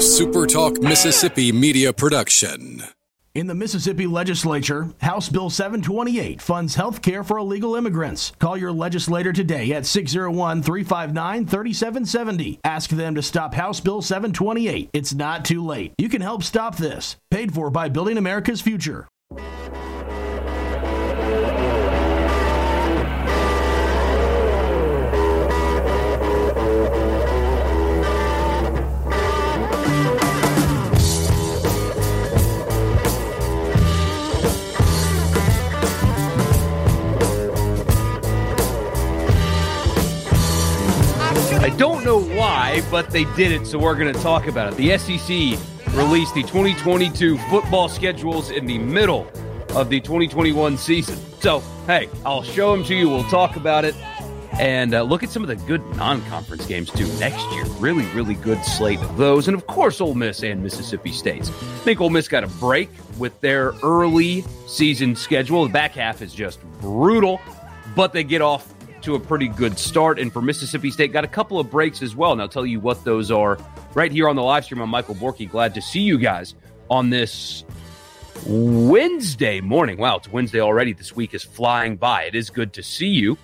SuperTalk 0.00 0.82
Mississippi 0.82 1.52
media 1.52 1.92
production. 1.92 2.82
In 3.34 3.46
the 3.48 3.54
Mississippi 3.54 4.06
legislature, 4.06 4.88
House 5.02 5.28
Bill 5.28 5.50
728 5.50 6.40
funds 6.40 6.74
health 6.74 7.02
care 7.02 7.22
for 7.22 7.36
illegal 7.36 7.76
immigrants. 7.76 8.32
Call 8.38 8.56
your 8.56 8.72
legislator 8.72 9.30
today 9.30 9.74
at 9.74 9.84
601 9.84 10.62
359 10.62 11.44
3770. 11.44 12.60
Ask 12.64 12.88
them 12.88 13.14
to 13.14 13.20
stop 13.20 13.52
House 13.52 13.80
Bill 13.80 14.00
728. 14.00 14.88
It's 14.94 15.12
not 15.12 15.44
too 15.44 15.62
late. 15.62 15.92
You 15.98 16.08
can 16.08 16.22
help 16.22 16.44
stop 16.44 16.78
this. 16.78 17.16
Paid 17.30 17.52
for 17.52 17.68
by 17.68 17.90
Building 17.90 18.16
America's 18.16 18.62
Future. 18.62 19.06
Don't 41.80 42.04
know 42.04 42.20
why, 42.20 42.82
but 42.90 43.08
they 43.08 43.24
did 43.36 43.50
it, 43.50 43.66
so 43.66 43.78
we're 43.78 43.94
going 43.94 44.12
to 44.12 44.20
talk 44.20 44.46
about 44.46 44.70
it. 44.70 44.76
The 44.76 44.98
SEC 44.98 45.94
released 45.94 46.34
the 46.34 46.42
2022 46.42 47.38
football 47.48 47.88
schedules 47.88 48.50
in 48.50 48.66
the 48.66 48.76
middle 48.76 49.26
of 49.74 49.88
the 49.88 49.98
2021 49.98 50.76
season. 50.76 51.16
So, 51.40 51.60
hey, 51.86 52.10
I'll 52.26 52.42
show 52.42 52.76
them 52.76 52.84
to 52.84 52.94
you. 52.94 53.08
We'll 53.08 53.24
talk 53.24 53.56
about 53.56 53.86
it. 53.86 53.94
And 54.58 54.92
uh, 54.92 55.04
look 55.04 55.22
at 55.22 55.30
some 55.30 55.42
of 55.42 55.48
the 55.48 55.56
good 55.56 55.80
non 55.96 56.22
conference 56.26 56.66
games, 56.66 56.90
too, 56.90 57.06
next 57.18 57.50
year. 57.52 57.64
Really, 57.78 58.04
really 58.08 58.34
good 58.34 58.62
slate 58.62 58.98
of 58.98 59.16
those. 59.16 59.48
And 59.48 59.56
of 59.56 59.66
course, 59.66 60.02
Ole 60.02 60.14
Miss 60.14 60.42
and 60.42 60.62
Mississippi 60.62 61.12
State. 61.12 61.44
I 61.48 61.78
think 61.82 61.98
Ole 62.02 62.10
Miss 62.10 62.28
got 62.28 62.44
a 62.44 62.48
break 62.48 62.90
with 63.16 63.40
their 63.40 63.72
early 63.82 64.44
season 64.66 65.16
schedule. 65.16 65.62
The 65.64 65.72
back 65.72 65.92
half 65.92 66.20
is 66.20 66.34
just 66.34 66.62
brutal, 66.82 67.40
but 67.96 68.12
they 68.12 68.22
get 68.22 68.42
off 68.42 68.70
to 69.02 69.14
a 69.14 69.20
pretty 69.20 69.48
good 69.48 69.78
start. 69.78 70.18
And 70.18 70.32
for 70.32 70.42
Mississippi 70.42 70.90
State, 70.90 71.12
got 71.12 71.24
a 71.24 71.28
couple 71.28 71.58
of 71.58 71.70
breaks 71.70 72.02
as 72.02 72.14
well. 72.14 72.32
And 72.32 72.40
I'll 72.40 72.48
tell 72.48 72.66
you 72.66 72.80
what 72.80 73.04
those 73.04 73.30
are 73.30 73.58
right 73.94 74.12
here 74.12 74.28
on 74.28 74.36
the 74.36 74.42
live 74.42 74.64
stream. 74.64 74.80
I'm 74.80 74.90
Michael 74.90 75.14
Borky. 75.14 75.50
Glad 75.50 75.74
to 75.74 75.82
see 75.82 76.00
you 76.00 76.18
guys 76.18 76.54
on 76.90 77.10
this 77.10 77.64
Wednesday 78.46 79.60
morning. 79.60 79.98
Wow, 79.98 80.16
it's 80.16 80.28
Wednesday 80.28 80.60
already. 80.60 80.92
This 80.92 81.14
week 81.14 81.34
is 81.34 81.44
flying 81.44 81.96
by. 81.96 82.24
It 82.24 82.34
is 82.34 82.50
good 82.50 82.72
to 82.74 82.82
see 82.82 83.08
you, 83.08 83.36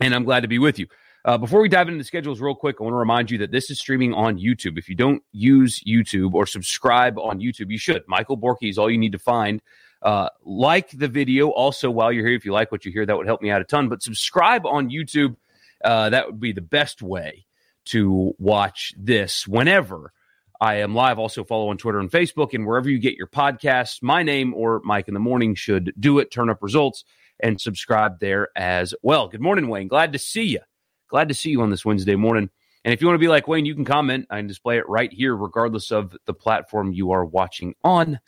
and 0.00 0.14
I'm 0.14 0.24
glad 0.24 0.40
to 0.40 0.48
be 0.48 0.58
with 0.58 0.78
you. 0.78 0.86
Uh, 1.24 1.36
before 1.36 1.60
we 1.60 1.68
dive 1.68 1.88
into 1.88 1.98
the 1.98 2.04
schedules, 2.04 2.40
real 2.40 2.54
quick, 2.54 2.76
I 2.80 2.84
want 2.84 2.92
to 2.92 2.98
remind 2.98 3.30
you 3.30 3.38
that 3.38 3.50
this 3.50 3.70
is 3.70 3.78
streaming 3.78 4.14
on 4.14 4.38
YouTube. 4.38 4.78
If 4.78 4.88
you 4.88 4.94
don't 4.94 5.22
use 5.32 5.82
YouTube 5.84 6.34
or 6.34 6.46
subscribe 6.46 7.18
on 7.18 7.40
YouTube, 7.40 7.70
you 7.70 7.78
should. 7.78 8.02
Michael 8.06 8.38
Borky 8.38 8.70
is 8.70 8.78
all 8.78 8.90
you 8.90 8.98
need 8.98 9.12
to 9.12 9.18
find. 9.18 9.60
Uh, 10.02 10.28
like 10.44 10.90
the 10.90 11.08
video 11.08 11.48
also 11.48 11.90
while 11.90 12.12
you're 12.12 12.26
here. 12.26 12.36
If 12.36 12.44
you 12.44 12.52
like 12.52 12.70
what 12.70 12.84
you 12.84 12.92
hear, 12.92 13.04
that 13.04 13.16
would 13.16 13.26
help 13.26 13.42
me 13.42 13.50
out 13.50 13.60
a 13.60 13.64
ton. 13.64 13.88
But 13.88 14.02
subscribe 14.02 14.64
on 14.64 14.90
YouTube. 14.90 15.36
Uh, 15.84 16.10
that 16.10 16.26
would 16.26 16.40
be 16.40 16.52
the 16.52 16.60
best 16.60 17.02
way 17.02 17.46
to 17.86 18.34
watch 18.38 18.92
this 18.96 19.46
whenever 19.48 20.12
I 20.60 20.76
am 20.76 20.94
live. 20.94 21.18
Also 21.18 21.44
follow 21.44 21.68
on 21.70 21.78
Twitter 21.78 22.00
and 22.00 22.10
Facebook 22.10 22.52
and 22.52 22.66
wherever 22.66 22.88
you 22.88 22.98
get 22.98 23.16
your 23.16 23.26
podcasts. 23.26 24.02
My 24.02 24.22
name 24.22 24.54
or 24.54 24.80
Mike 24.84 25.08
in 25.08 25.14
the 25.14 25.20
Morning 25.20 25.54
should 25.54 25.92
do 25.98 26.18
it. 26.18 26.30
Turn 26.30 26.50
up 26.50 26.62
results 26.62 27.04
and 27.40 27.60
subscribe 27.60 28.18
there 28.20 28.48
as 28.56 28.94
well. 29.02 29.28
Good 29.28 29.40
morning, 29.40 29.68
Wayne. 29.68 29.88
Glad 29.88 30.12
to 30.12 30.18
see 30.18 30.44
you. 30.44 30.60
Glad 31.08 31.28
to 31.28 31.34
see 31.34 31.50
you 31.50 31.62
on 31.62 31.70
this 31.70 31.84
Wednesday 31.84 32.16
morning. 32.16 32.50
And 32.84 32.92
if 32.92 33.00
you 33.00 33.06
want 33.06 33.16
to 33.16 33.24
be 33.24 33.28
like 33.28 33.48
Wayne, 33.48 33.66
you 33.66 33.74
can 33.74 33.84
comment. 33.84 34.28
Can 34.30 34.46
display 34.46 34.78
it 34.78 34.88
right 34.88 35.12
here, 35.12 35.36
regardless 35.36 35.90
of 35.90 36.16
the 36.26 36.34
platform 36.34 36.92
you 36.92 37.12
are 37.12 37.24
watching 37.24 37.74
on 37.82 38.18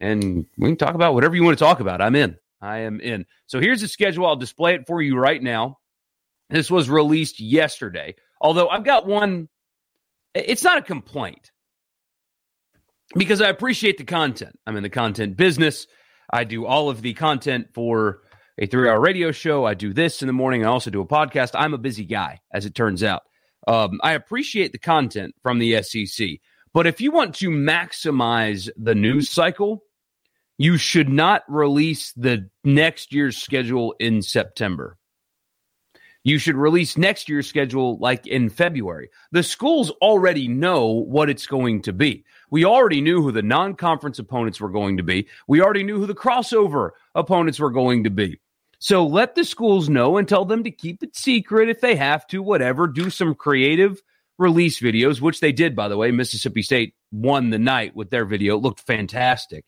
and 0.00 0.46
we 0.56 0.68
can 0.68 0.76
talk 0.76 0.94
about 0.94 1.14
whatever 1.14 1.36
you 1.36 1.44
want 1.44 1.58
to 1.58 1.64
talk 1.64 1.80
about. 1.80 2.00
I'm 2.00 2.16
in. 2.16 2.36
I 2.60 2.78
am 2.78 3.00
in. 3.00 3.26
So 3.46 3.60
here's 3.60 3.80
the 3.80 3.88
schedule. 3.88 4.26
I'll 4.26 4.36
display 4.36 4.74
it 4.74 4.86
for 4.86 5.00
you 5.00 5.16
right 5.16 5.42
now. 5.42 5.78
This 6.48 6.70
was 6.70 6.90
released 6.90 7.40
yesterday. 7.40 8.16
Although 8.40 8.68
I've 8.68 8.84
got 8.84 9.06
one, 9.06 9.48
it's 10.34 10.64
not 10.64 10.78
a 10.78 10.82
complaint 10.82 11.50
because 13.14 13.40
I 13.40 13.48
appreciate 13.48 13.98
the 13.98 14.04
content. 14.04 14.58
I'm 14.66 14.76
in 14.76 14.82
the 14.82 14.90
content 14.90 15.36
business. 15.36 15.86
I 16.32 16.44
do 16.44 16.66
all 16.66 16.90
of 16.90 17.02
the 17.02 17.14
content 17.14 17.68
for 17.74 18.20
a 18.58 18.66
three 18.66 18.88
hour 18.88 19.00
radio 19.00 19.32
show. 19.32 19.64
I 19.64 19.74
do 19.74 19.92
this 19.92 20.22
in 20.22 20.26
the 20.26 20.32
morning. 20.32 20.64
I 20.64 20.68
also 20.68 20.90
do 20.90 21.00
a 21.00 21.06
podcast. 21.06 21.50
I'm 21.54 21.74
a 21.74 21.78
busy 21.78 22.04
guy, 22.04 22.40
as 22.52 22.66
it 22.66 22.74
turns 22.74 23.02
out. 23.02 23.22
Um, 23.66 24.00
I 24.02 24.12
appreciate 24.12 24.72
the 24.72 24.78
content 24.78 25.34
from 25.42 25.58
the 25.58 25.82
SEC. 25.82 26.28
But 26.72 26.86
if 26.86 27.00
you 27.00 27.10
want 27.10 27.34
to 27.36 27.50
maximize 27.50 28.68
the 28.76 28.94
news 28.94 29.28
cycle, 29.28 29.82
you 30.60 30.76
should 30.76 31.08
not 31.08 31.42
release 31.48 32.12
the 32.12 32.50
next 32.64 33.14
year's 33.14 33.38
schedule 33.38 33.94
in 33.98 34.20
September. 34.20 34.98
You 36.22 36.36
should 36.36 36.54
release 36.54 36.98
next 36.98 37.30
year's 37.30 37.46
schedule 37.46 37.96
like 37.96 38.26
in 38.26 38.50
February. 38.50 39.08
The 39.32 39.42
schools 39.42 39.88
already 40.02 40.48
know 40.48 40.88
what 40.88 41.30
it's 41.30 41.46
going 41.46 41.80
to 41.82 41.94
be. 41.94 42.26
We 42.50 42.66
already 42.66 43.00
knew 43.00 43.22
who 43.22 43.32
the 43.32 43.40
non 43.40 43.74
conference 43.74 44.18
opponents 44.18 44.60
were 44.60 44.68
going 44.68 44.98
to 44.98 45.02
be. 45.02 45.28
We 45.48 45.62
already 45.62 45.82
knew 45.82 45.96
who 45.96 46.04
the 46.04 46.14
crossover 46.14 46.90
opponents 47.14 47.58
were 47.58 47.70
going 47.70 48.04
to 48.04 48.10
be. 48.10 48.38
So 48.80 49.06
let 49.06 49.36
the 49.36 49.44
schools 49.44 49.88
know 49.88 50.18
and 50.18 50.28
tell 50.28 50.44
them 50.44 50.62
to 50.64 50.70
keep 50.70 51.02
it 51.02 51.16
secret 51.16 51.70
if 51.70 51.80
they 51.80 51.96
have 51.96 52.26
to, 52.26 52.42
whatever. 52.42 52.86
Do 52.86 53.08
some 53.08 53.34
creative 53.34 54.02
release 54.36 54.78
videos, 54.78 55.22
which 55.22 55.40
they 55.40 55.52
did, 55.52 55.74
by 55.74 55.88
the 55.88 55.96
way. 55.96 56.10
Mississippi 56.10 56.60
State 56.60 56.94
won 57.10 57.48
the 57.48 57.58
night 57.58 57.96
with 57.96 58.10
their 58.10 58.26
video. 58.26 58.58
It 58.58 58.62
looked 58.62 58.86
fantastic. 58.86 59.64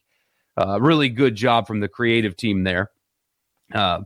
Uh, 0.55 0.79
really 0.79 1.09
good 1.09 1.35
job 1.35 1.67
from 1.67 1.79
the 1.79 1.87
creative 1.87 2.35
team 2.35 2.63
there. 2.63 2.91
Uh, 3.73 4.01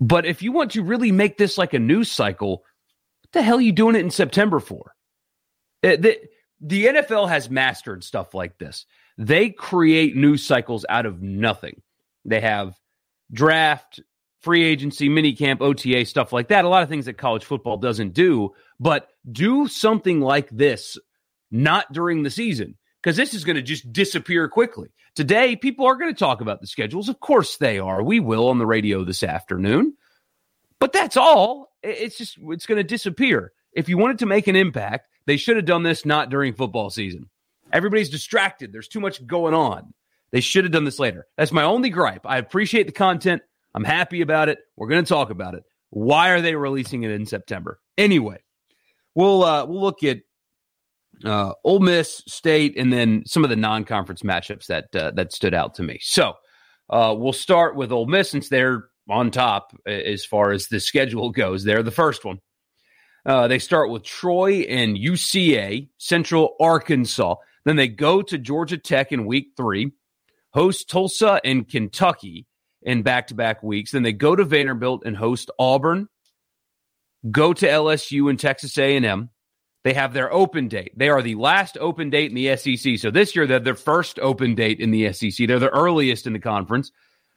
but 0.00 0.24
if 0.26 0.42
you 0.42 0.52
want 0.52 0.72
to 0.72 0.82
really 0.82 1.12
make 1.12 1.36
this 1.36 1.58
like 1.58 1.74
a 1.74 1.78
news 1.78 2.10
cycle, 2.10 2.62
what 3.22 3.32
the 3.32 3.42
hell 3.42 3.58
are 3.58 3.62
you 3.62 3.72
doing 3.72 3.94
it 3.94 4.00
in 4.00 4.10
September 4.10 4.60
for? 4.60 4.94
It, 5.82 5.98
uh, 5.98 6.02
the, 6.02 6.18
the 6.60 6.86
NFL 6.86 7.28
has 7.28 7.50
mastered 7.50 8.04
stuff 8.04 8.34
like 8.34 8.58
this. 8.58 8.86
They 9.18 9.50
create 9.50 10.16
news 10.16 10.44
cycles 10.44 10.86
out 10.88 11.06
of 11.06 11.20
nothing. 11.20 11.82
They 12.24 12.40
have 12.40 12.74
draft, 13.32 14.00
free 14.40 14.64
agency, 14.64 15.08
mini 15.08 15.34
camp, 15.34 15.60
OTA, 15.60 16.06
stuff 16.06 16.32
like 16.32 16.48
that. 16.48 16.64
A 16.64 16.68
lot 16.68 16.82
of 16.82 16.88
things 16.88 17.06
that 17.06 17.18
college 17.18 17.44
football 17.44 17.76
doesn't 17.76 18.14
do, 18.14 18.54
but 18.80 19.08
do 19.30 19.68
something 19.68 20.20
like 20.20 20.48
this 20.50 20.96
not 21.50 21.92
during 21.92 22.22
the 22.22 22.30
season 22.30 22.76
because 23.02 23.16
this 23.16 23.34
is 23.34 23.44
going 23.44 23.56
to 23.56 23.62
just 23.62 23.92
disappear 23.92 24.48
quickly. 24.48 24.88
Today, 25.14 25.56
people 25.56 25.86
are 25.86 25.96
going 25.96 26.12
to 26.12 26.18
talk 26.18 26.40
about 26.40 26.60
the 26.60 26.66
schedules. 26.66 27.08
Of 27.08 27.20
course, 27.20 27.56
they 27.56 27.78
are. 27.78 28.02
We 28.02 28.20
will 28.20 28.48
on 28.48 28.58
the 28.58 28.66
radio 28.66 29.04
this 29.04 29.22
afternoon. 29.22 29.94
But 30.80 30.92
that's 30.92 31.16
all. 31.16 31.72
It's 31.82 32.16
just, 32.16 32.38
it's 32.40 32.66
going 32.66 32.78
to 32.78 32.84
disappear. 32.84 33.52
If 33.72 33.88
you 33.88 33.98
wanted 33.98 34.20
to 34.20 34.26
make 34.26 34.46
an 34.46 34.56
impact, 34.56 35.08
they 35.26 35.36
should 35.36 35.56
have 35.56 35.64
done 35.64 35.82
this 35.82 36.06
not 36.06 36.30
during 36.30 36.54
football 36.54 36.90
season. 36.90 37.28
Everybody's 37.72 38.10
distracted. 38.10 38.72
There's 38.72 38.88
too 38.88 39.00
much 39.00 39.24
going 39.26 39.54
on. 39.54 39.92
They 40.30 40.40
should 40.40 40.64
have 40.64 40.72
done 40.72 40.84
this 40.84 40.98
later. 40.98 41.26
That's 41.36 41.52
my 41.52 41.64
only 41.64 41.90
gripe. 41.90 42.26
I 42.26 42.38
appreciate 42.38 42.86
the 42.86 42.92
content. 42.92 43.42
I'm 43.74 43.84
happy 43.84 44.20
about 44.20 44.48
it. 44.48 44.58
We're 44.76 44.88
going 44.88 45.04
to 45.04 45.08
talk 45.08 45.30
about 45.30 45.54
it. 45.54 45.64
Why 45.90 46.30
are 46.30 46.40
they 46.40 46.54
releasing 46.54 47.02
it 47.02 47.10
in 47.10 47.26
September? 47.26 47.80
Anyway, 47.96 48.38
we'll 49.14 49.42
uh, 49.42 49.64
we'll 49.64 49.80
look 49.80 50.02
at 50.04 50.18
uh, 51.24 51.52
Ole 51.64 51.80
Miss, 51.80 52.22
State, 52.26 52.76
and 52.76 52.92
then 52.92 53.24
some 53.26 53.44
of 53.44 53.50
the 53.50 53.56
non-conference 53.56 54.22
matchups 54.22 54.66
that 54.66 54.94
uh, 54.94 55.10
that 55.12 55.32
stood 55.32 55.54
out 55.54 55.74
to 55.74 55.82
me. 55.82 55.98
So 56.02 56.34
uh, 56.90 57.14
we'll 57.16 57.32
start 57.32 57.76
with 57.76 57.92
Ole 57.92 58.06
Miss 58.06 58.30
since 58.30 58.48
they're 58.48 58.88
on 59.08 59.30
top 59.30 59.76
as 59.86 60.24
far 60.24 60.52
as 60.52 60.66
the 60.66 60.80
schedule 60.80 61.30
goes. 61.30 61.64
They're 61.64 61.82
the 61.82 61.90
first 61.90 62.24
one. 62.24 62.40
Uh, 63.24 63.48
they 63.48 63.58
start 63.58 63.90
with 63.90 64.04
Troy 64.04 64.60
and 64.60 64.96
UCA, 64.96 65.88
Central 65.98 66.54
Arkansas. 66.60 67.36
Then 67.64 67.76
they 67.76 67.88
go 67.88 68.22
to 68.22 68.38
Georgia 68.38 68.78
Tech 68.78 69.12
in 69.12 69.26
week 69.26 69.48
three, 69.56 69.92
host 70.52 70.88
Tulsa 70.88 71.40
and 71.44 71.68
Kentucky 71.68 72.46
in 72.82 73.02
back-to-back 73.02 73.62
weeks. 73.62 73.90
Then 73.90 74.02
they 74.02 74.12
go 74.12 74.34
to 74.36 74.44
Vanderbilt 74.44 75.02
and 75.04 75.16
host 75.16 75.50
Auburn. 75.58 76.08
Go 77.30 77.52
to 77.52 77.66
LSU 77.66 78.30
and 78.30 78.38
Texas 78.38 78.78
A&M 78.78 79.30
they 79.84 79.94
have 79.94 80.12
their 80.12 80.32
open 80.32 80.68
date. 80.68 80.92
They 80.96 81.08
are 81.08 81.22
the 81.22 81.36
last 81.36 81.78
open 81.78 82.10
date 82.10 82.30
in 82.30 82.34
the 82.34 82.56
SEC. 82.56 82.98
So 82.98 83.10
this 83.10 83.36
year, 83.36 83.46
they're 83.46 83.60
their 83.60 83.74
first 83.74 84.18
open 84.18 84.54
date 84.54 84.80
in 84.80 84.90
the 84.90 85.12
SEC. 85.12 85.46
They're 85.46 85.58
the 85.58 85.68
earliest 85.68 86.26
in 86.26 86.32
the 86.32 86.40
conference. 86.40 86.90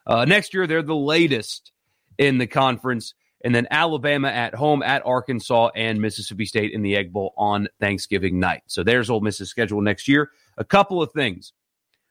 Uh, 0.08 0.26
next 0.26 0.54
year, 0.54 0.66
they're 0.66 0.82
the 0.82 0.96
latest 0.96 1.72
in 2.18 2.40
the 2.40 2.48
conference. 2.48 3.14
And 3.44 3.54
then 3.54 3.68
Alabama 3.72 4.30
at 4.30 4.56
home 4.56 4.84
at 4.84 5.06
Arkansas 5.06 5.70
and 5.76 6.02
Mississippi 6.02 6.46
State 6.46 6.74
in 6.74 6.82
the 6.82 6.96
Egg 6.96 7.14
Bowl 7.14 7.34
on 7.38 7.68
Thanksgiving 7.80 8.40
night. 8.40 8.64
So 8.68 8.84
there's 8.84 9.10
Ole 9.10 9.22
Miss's 9.22 9.50
schedule 9.50 9.82
next 9.82 10.08
year. 10.08 10.30
A 10.58 10.64
couple 10.64 11.02
of 11.02 11.12
things. 11.12 11.54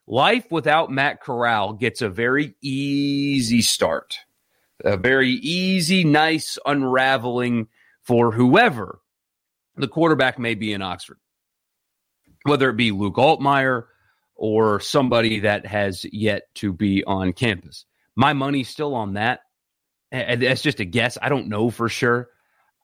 Life 0.06 0.50
without 0.50 0.90
Matt 0.90 1.20
Corral 1.20 1.74
gets 1.74 2.02
a 2.02 2.08
very 2.08 2.54
easy 2.60 3.62
start, 3.62 4.18
a 4.84 4.96
very 4.96 5.30
easy, 5.30 6.02
nice 6.02 6.58
unraveling 6.66 7.68
for 8.02 8.32
whoever 8.32 8.99
the 9.80 9.88
quarterback 9.88 10.38
may 10.38 10.54
be 10.54 10.72
in 10.72 10.82
Oxford. 10.82 11.18
whether 12.44 12.70
it 12.70 12.76
be 12.76 12.90
Luke 12.92 13.16
Altmyer 13.16 13.84
or 14.34 14.80
somebody 14.80 15.40
that 15.40 15.66
has 15.66 16.06
yet 16.12 16.44
to 16.56 16.72
be 16.72 17.04
on 17.04 17.32
campus. 17.32 17.84
My 18.16 18.32
money's 18.32 18.68
still 18.68 18.94
on 18.94 19.14
that. 19.14 19.40
That's 20.10 20.62
just 20.62 20.80
a 20.80 20.84
guess. 20.84 21.18
I 21.20 21.28
don't 21.28 21.48
know 21.48 21.70
for 21.70 21.88
sure. 21.88 22.28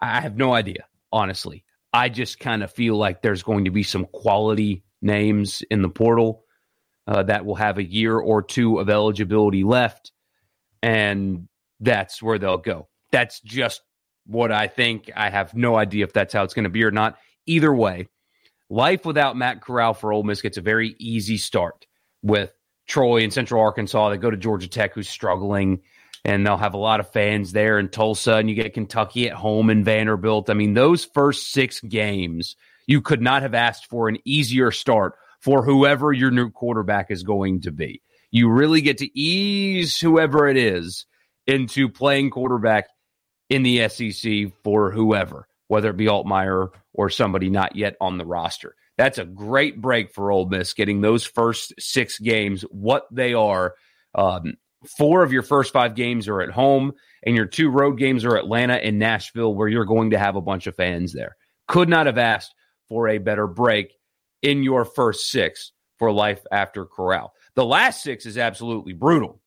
I 0.01 0.21
have 0.21 0.37
no 0.37 0.53
idea, 0.53 0.85
honestly. 1.13 1.65
I 1.93 2.09
just 2.11 2.39
kind 2.39 2.63
of 2.63 2.71
feel 2.73 2.97
like 2.97 3.23
there's 3.23 3.43
going 3.43 3.65
to 3.65 3.71
be 3.71 3.83
some 3.83 4.07
quality 4.07 4.85
names 5.01 5.63
in 5.71 5.83
the 5.83 5.89
portal 5.89 6.45
uh, 7.07 7.23
that 7.25 7.47
will 7.47 7.55
have 7.55 7.79
a 7.79 7.85
year 7.85 8.17
or 8.19 8.43
two 8.43 8.79
of 8.79 8.91
eligibility 8.91 9.65
left, 9.65 10.13
and 10.83 11.49
that's 11.81 12.23
where 12.23 12.39
they'll 12.39 12.59
go. 12.59 12.89
That's 13.13 13.41
just 13.41 13.81
what 14.27 14.53
I 14.53 14.69
think. 14.69 15.11
I 15.15 15.31
have 15.31 15.55
no 15.55 15.77
idea 15.77 16.05
if 16.05 16.13
that's 16.13 16.33
how 16.33 16.45
it's 16.45 16.55
going 16.55 16.65
to 16.65 16.71
be 16.71 16.85
or 16.85 16.91
not. 16.91 17.19
Either 17.47 17.73
way, 17.75 18.09
life 18.69 19.05
without 19.05 19.37
Matt 19.37 19.61
Corral 19.61 19.95
for 19.95 20.13
Ole 20.13 20.23
Miss 20.23 20.43
gets 20.43 20.59
a 20.59 20.63
very 20.63 20.95
easy 20.99 21.37
start 21.37 21.87
with 22.23 22.53
Troy 22.87 23.23
and 23.23 23.33
Central 23.33 23.63
Arkansas. 23.63 24.11
They 24.11 24.17
go 24.17 24.31
to 24.31 24.37
Georgia 24.37 24.69
Tech, 24.69 24.95
who's 24.95 25.09
struggling, 25.09 25.81
and 26.25 26.45
they'll 26.45 26.57
have 26.57 26.75
a 26.75 26.79
lot 26.79 27.01
of 27.01 27.11
fans 27.13 27.53
there 27.53 27.79
in 27.79 27.89
Tulsa, 27.89 28.35
and 28.35 28.49
you 28.49 28.57
get 28.57 28.75
Kentucky 28.75 29.29
at 29.29 29.37
home 29.37 29.71
and 29.71 29.85
Vanderbilt. 29.85 30.51
I 30.51 30.55
mean, 30.55 30.75
those 30.75 31.05
first 31.05 31.53
six 31.53 31.81
games, 31.81 32.57
you 32.87 33.01
could 33.01 33.23
not 33.23 33.43
have 33.43 33.55
asked 33.55 33.87
for 33.87 34.09
an 34.09 34.19
easier 34.25 34.71
start 34.71 35.15
for 35.41 35.63
whoever 35.63 36.13
your 36.13 36.31
new 36.31 36.51
quarterback 36.51 37.11
is 37.11 37.23
going 37.23 37.61
to 37.63 37.71
be. 37.71 38.03
You 38.31 38.51
really 38.51 38.81
get 38.81 38.99
to 38.99 39.19
ease 39.19 39.99
whoever 39.99 40.49
it 40.49 40.57
is 40.57 41.07
into 41.47 41.89
playing 41.89 42.31
quarterback 42.31 42.89
in 43.51 43.63
the 43.63 43.89
SEC 43.89 44.53
for 44.63 44.91
whoever, 44.91 45.47
whether 45.69 45.91
it 45.91 45.97
be 45.97 46.07
Altmyer 46.07 46.69
or 46.95 47.11
somebody 47.11 47.51
not 47.51 47.77
yet 47.77 47.97
on 48.01 48.19
the 48.19 48.27
roster. 48.27 48.75
That's 48.99 49.19
a 49.19 49.25
great 49.25 49.81
break 49.81 50.13
for 50.13 50.31
Ole 50.31 50.47
Miss, 50.47 50.73
getting 50.73 51.01
those 51.01 51.25
first 51.25 51.75
six 51.79 52.19
games 52.19 52.63
what 52.71 53.07
they 53.11 53.35
are. 53.35 53.75
Um, 54.15 54.55
four 54.97 55.23
of 55.23 55.33
your 55.33 55.43
first 55.43 55.73
five 55.73 55.95
games 55.95 56.29
are 56.29 56.41
at 56.41 56.51
home, 56.51 56.93
and 57.25 57.37
your 57.37 57.47
two 57.47 57.69
road 57.69 57.99
games 57.99 58.25
are 58.25 58.37
Atlanta 58.37 58.75
and 58.75 58.99
Nashville, 58.99 59.55
where 59.55 59.69
you're 59.69 59.85
going 59.85 60.11
to 60.11 60.19
have 60.19 60.37
a 60.37 60.41
bunch 60.41 60.67
of 60.67 60.77
fans 60.77 61.13
there. 61.13 61.37
Could 61.69 61.89
not 61.89 62.07
have 62.07 62.19
asked 62.19 62.55
for 62.89 63.09
a 63.09 63.19
better 63.19 63.47
break 63.47 63.93
in 64.43 64.63
your 64.63 64.85
first 64.85 65.31
six 65.31 65.73
for 65.99 66.13
life 66.13 66.41
after 66.53 66.87
Corral. 66.87 67.33
The 67.55 67.65
last 67.65 68.03
six 68.03 68.27
is 68.27 68.39
absolutely 68.39 68.93
brutal. 68.93 69.41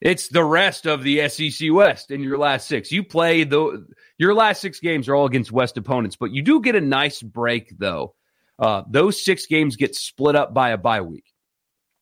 It's 0.00 0.28
the 0.28 0.44
rest 0.44 0.86
of 0.86 1.02
the 1.02 1.28
SEC 1.28 1.72
West 1.72 2.10
in 2.10 2.20
your 2.20 2.36
last 2.36 2.68
six. 2.68 2.92
You 2.92 3.02
play 3.02 3.44
the 3.44 3.86
your 4.18 4.34
last 4.34 4.60
six 4.60 4.78
games 4.78 5.08
are 5.08 5.14
all 5.14 5.26
against 5.26 5.52
West 5.52 5.76
opponents, 5.78 6.16
but 6.16 6.32
you 6.32 6.42
do 6.42 6.60
get 6.60 6.74
a 6.74 6.80
nice 6.80 7.22
break 7.22 7.78
though. 7.78 8.14
Uh, 8.58 8.82
those 8.88 9.22
six 9.22 9.46
games 9.46 9.76
get 9.76 9.94
split 9.94 10.36
up 10.36 10.52
by 10.52 10.70
a 10.70 10.78
bye 10.78 11.00
week. 11.00 11.24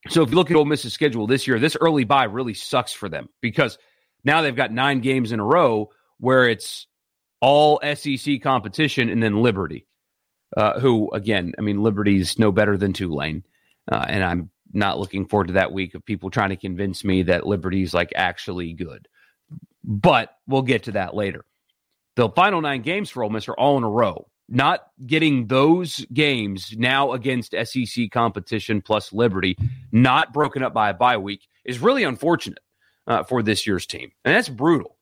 So 0.08 0.23
if 0.23 0.31
you 0.31 0.37
look 0.37 0.50
at 0.50 0.56
Ole 0.56 0.64
Miss's 0.64 0.93
schedule 0.93 1.26
this 1.26 1.46
year, 1.46 1.58
this 1.58 1.76
early 1.81 2.05
bye 2.05 2.25
really 2.25 2.55
sucks 2.55 2.93
for 2.93 3.08
them 3.08 3.29
because 3.41 3.79
now 4.25 4.43
they've 4.43 4.55
got 4.55 4.73
nine 4.73 5.00
games 5.00 5.32
in 5.32 5.40
a 5.40 5.44
row 5.44 5.90
where 6.19 6.49
it's 6.49 6.87
all 7.40 7.81
SEC 7.94 8.43
competition 8.43 9.08
and 9.08 9.23
then 9.23 9.43
Liberty, 9.43 9.87
uh, 10.56 10.81
who 10.81 11.11
again, 11.12 11.52
I 11.58 11.62
mean, 11.62 11.82
Liberty's 11.82 12.38
no 12.38 12.52
better 12.52 12.76
than 12.76 12.93
Tulane, 12.93 13.44
uh, 13.90 14.05
and 14.08 14.25
I'm 14.25 14.50
not 14.75 14.99
looking 14.99 15.26
forward 15.26 15.49
to 15.49 15.55
that 15.55 15.73
week 15.73 15.94
of 15.94 16.05
people 16.05 16.31
trying 16.31 16.50
to 16.50 16.56
convince 16.56 17.05
me 17.05 17.23
that 17.25 17.47
Liberty's 17.47 17.94
like 17.94 18.12
actually 18.15 18.73
good. 18.73 19.09
But 19.82 20.31
we'll 20.47 20.62
get 20.62 20.85
to 20.85 20.93
that 20.93 21.15
later. 21.15 21.44
The 22.17 22.29
final 22.31 22.61
nine 22.61 22.82
games 22.82 23.11
for 23.11 23.23
Ole 23.23 23.31
Miss 23.31 23.49
are 23.49 23.55
all 23.55 23.76
in 23.76 23.85
a 23.85 23.91
row. 23.91 24.29
Not 24.49 24.87
getting 25.06 25.47
those 25.47 26.05
games 26.12 26.75
now 26.76 27.12
against 27.12 27.55
SEC 27.65 28.11
competition 28.12 28.82
plus 28.82 29.12
Liberty, 29.12 29.56
not 29.91 30.32
broken 30.32 30.62
up 30.62 30.75
by 30.75 30.91
a 30.91 30.94
bye 30.94 31.17
week, 31.17 31.49
is 31.65 31.79
really 31.81 32.05
unfortunate 32.05 32.59
uh, 33.06 33.23
for 33.25 33.43
this 33.43 33.67
year's 33.67 33.87
team. 33.87 34.11
And 34.25 34.35
that's 34.35 34.49
brutal. 34.49 34.97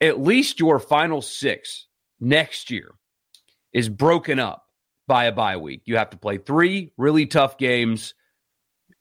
At 0.00 0.20
least 0.20 0.60
your 0.60 0.78
final 0.78 1.20
six 1.20 1.86
next 2.20 2.70
year 2.70 2.92
is 3.72 3.88
broken 3.88 4.38
up 4.38 4.64
by 5.06 5.24
a 5.24 5.32
bye 5.32 5.56
week. 5.56 5.82
You 5.84 5.96
have 5.96 6.10
to 6.10 6.16
play 6.16 6.38
three 6.38 6.92
really 6.96 7.26
tough 7.26 7.58
games 7.58 8.14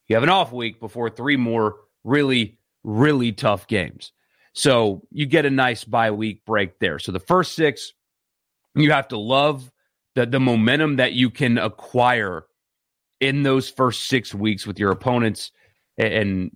you 0.08 0.16
have 0.16 0.24
an 0.24 0.30
off 0.30 0.52
week 0.52 0.80
before 0.80 1.10
three 1.10 1.38
more 1.38 1.76
really, 2.04 2.60
really 2.84 3.32
tough 3.32 3.68
games. 3.68 4.12
So 4.54 5.02
you 5.12 5.26
get 5.26 5.46
a 5.46 5.50
nice 5.50 5.84
bye 5.84 6.12
week 6.12 6.46
break 6.46 6.80
there. 6.80 7.00
So 7.00 7.12
the 7.12 7.20
first 7.20 7.56
six, 7.56 7.94
you 8.76 8.92
have 8.92 9.10
to 9.10 9.18
love 9.18 9.72
the, 10.16 10.26
the 10.26 10.40
momentum 10.40 10.98
that 10.98 11.14
you 11.14 11.30
can 11.30 11.58
acquire 11.58 12.46
in 13.20 13.44
those 13.44 13.70
first 13.70 14.08
six 14.08 14.34
weeks 14.34 14.66
with 14.66 14.80
your 14.80 14.92
opponents 14.92 15.52
and 15.98 16.56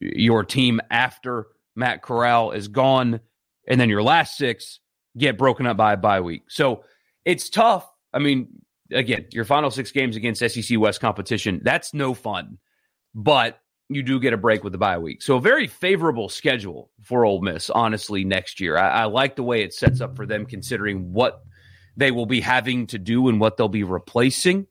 your 0.00 0.44
team 0.44 0.80
after 0.90 1.46
Matt 1.76 2.02
Corral 2.02 2.52
is 2.52 2.68
gone. 2.68 3.20
And 3.66 3.80
then 3.80 3.88
your 3.88 4.02
last 4.02 4.36
six 4.36 4.80
get 5.16 5.38
broken 5.38 5.66
up 5.66 5.76
by 5.76 5.94
a 5.94 5.96
bye 5.96 6.20
week. 6.20 6.42
So 6.48 6.84
it's 7.24 7.48
tough. 7.48 7.88
I 8.12 8.18
mean, 8.18 8.48
again, 8.92 9.26
your 9.32 9.44
final 9.44 9.70
six 9.70 9.92
games 9.92 10.16
against 10.16 10.40
SEC 10.40 10.78
West 10.78 11.00
competition, 11.00 11.60
that's 11.62 11.94
no 11.94 12.14
fun 12.14 12.58
but 13.18 13.60
you 13.88 14.02
do 14.02 14.20
get 14.20 14.32
a 14.32 14.36
break 14.36 14.62
with 14.62 14.72
the 14.72 14.78
bye 14.78 14.96
week. 14.96 15.22
So 15.22 15.36
a 15.36 15.40
very 15.40 15.66
favorable 15.66 16.28
schedule 16.28 16.90
for 17.02 17.24
Ole 17.24 17.40
Miss, 17.40 17.68
honestly, 17.68 18.24
next 18.24 18.60
year. 18.60 18.78
I, 18.78 18.88
I, 18.88 19.04
like 19.04 19.34
the 19.34 19.42
way 19.42 19.62
it 19.62 19.74
sets 19.74 20.00
up 20.00 20.14
for 20.14 20.24
them 20.24 20.46
considering 20.46 21.12
what 21.12 21.42
they 21.96 22.12
will 22.12 22.26
be 22.26 22.40
having 22.40 22.86
to 22.88 22.98
do 22.98 23.28
and 23.28 23.40
what 23.40 23.56
they'll 23.56 23.68
be 23.68 23.82
replacing 23.82 24.68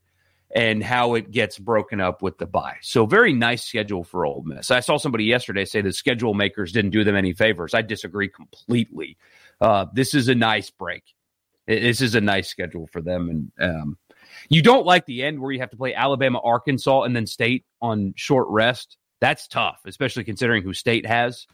and 0.56 0.82
how 0.82 1.16
it 1.16 1.32
gets 1.32 1.60
broken 1.60 2.00
up 2.00 2.22
with 2.22 2.38
the 2.38 2.46
bye. 2.46 2.78
So 2.82 3.06
very 3.06 3.34
nice 3.34 3.66
schedule 3.66 4.06
for 4.06 4.26
Ole 4.26 4.44
Miss. 4.44 4.72
I 4.72 4.80
saw 4.80 4.96
somebody 4.96 5.26
yesterday 5.26 5.66
say 5.66 5.82
the 5.82 5.92
schedule 5.92 6.34
makers 6.34 6.72
didn't 6.72 6.92
do 6.92 7.04
them 7.04 7.18
any 7.18 7.34
favors. 7.34 7.74
I 7.74 7.82
disagree 7.82 8.30
completely. 8.30 9.18
Uh, 9.60 9.88
this 9.92 10.14
is 10.14 10.30
a 10.30 10.36
nice 10.36 10.70
break. 10.70 11.04
This 11.68 12.00
is 12.00 12.16
a 12.16 12.22
nice 12.22 12.48
schedule 12.48 12.88
for 12.88 13.02
them. 13.02 13.52
And 13.60 13.70
um, 13.70 13.98
you 14.50 14.62
don't 14.62 14.86
like 14.86 15.06
the 15.06 15.24
end 15.24 15.40
where 15.40 15.52
you 15.52 15.60
have 15.60 15.72
to 15.72 15.78
play 15.78 15.94
Alabama, 15.94 16.40
Arkansas, 16.44 17.04
and 17.04 17.16
then 17.16 17.26
State 17.26 17.66
on 17.82 18.14
short 18.16 18.48
rest. 18.50 18.98
That's 19.20 19.48
tough, 19.48 19.80
especially 19.86 20.24
considering 20.24 20.64
who 20.64 20.74
State 20.74 21.06
has 21.06 21.48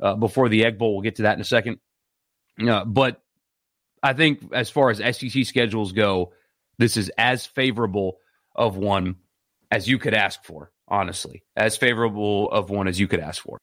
uh, 0.00 0.14
before 0.14 0.48
the 0.48 0.64
Egg 0.64 0.78
Bowl. 0.78 0.94
We'll 0.94 1.02
get 1.02 1.16
to 1.16 1.22
that 1.22 1.34
in 1.34 1.40
a 1.40 1.44
second. 1.44 1.78
Uh, 2.60 2.84
but 2.84 3.22
I 4.02 4.12
think 4.12 4.52
as 4.52 4.70
far 4.70 4.90
as 4.90 4.98
SEC 4.98 5.44
schedules 5.44 5.92
go, 5.92 6.32
this 6.78 6.96
is 6.96 7.10
as 7.16 7.46
favorable 7.46 8.18
of 8.54 8.76
one 8.76 9.16
as 9.70 9.88
you 9.88 9.98
could 9.98 10.14
ask 10.14 10.44
for, 10.44 10.70
honestly, 10.88 11.42
as 11.56 11.76
favorable 11.76 12.50
of 12.50 12.70
one 12.70 12.88
as 12.88 13.00
you 13.00 13.08
could 13.08 13.20
ask 13.20 13.42
for. 13.42 13.58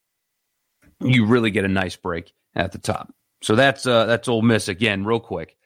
You 1.00 1.26
really 1.26 1.50
get 1.50 1.64
a 1.64 1.68
nice 1.68 1.96
break 1.96 2.32
at 2.54 2.72
the 2.72 2.78
top. 2.78 3.12
So 3.42 3.56
that's 3.56 3.86
uh, 3.86 4.06
that's 4.06 4.28
Ole 4.28 4.42
Miss 4.42 4.68
again, 4.68 5.04
real 5.04 5.20
quick. 5.20 5.56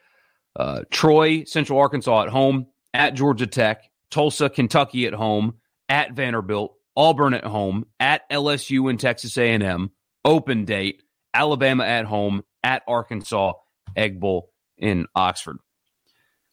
Uh, 0.56 0.82
Troy, 0.90 1.44
Central 1.44 1.78
Arkansas 1.78 2.22
at 2.24 2.28
home 2.28 2.66
at 2.94 3.14
Georgia 3.14 3.46
Tech, 3.46 3.90
Tulsa, 4.10 4.48
Kentucky 4.48 5.06
at 5.06 5.14
home, 5.14 5.54
at 5.88 6.12
Vanderbilt, 6.12 6.74
Auburn 6.96 7.34
at 7.34 7.44
home, 7.44 7.86
at 8.00 8.28
LSU 8.30 8.90
and 8.90 8.98
Texas 8.98 9.36
A&M, 9.38 9.90
open 10.24 10.64
date, 10.64 11.02
Alabama 11.32 11.84
at 11.84 12.06
home, 12.06 12.42
at 12.62 12.82
Arkansas, 12.88 13.52
Egg 13.96 14.20
Bowl 14.20 14.50
in 14.76 15.06
Oxford. 15.14 15.58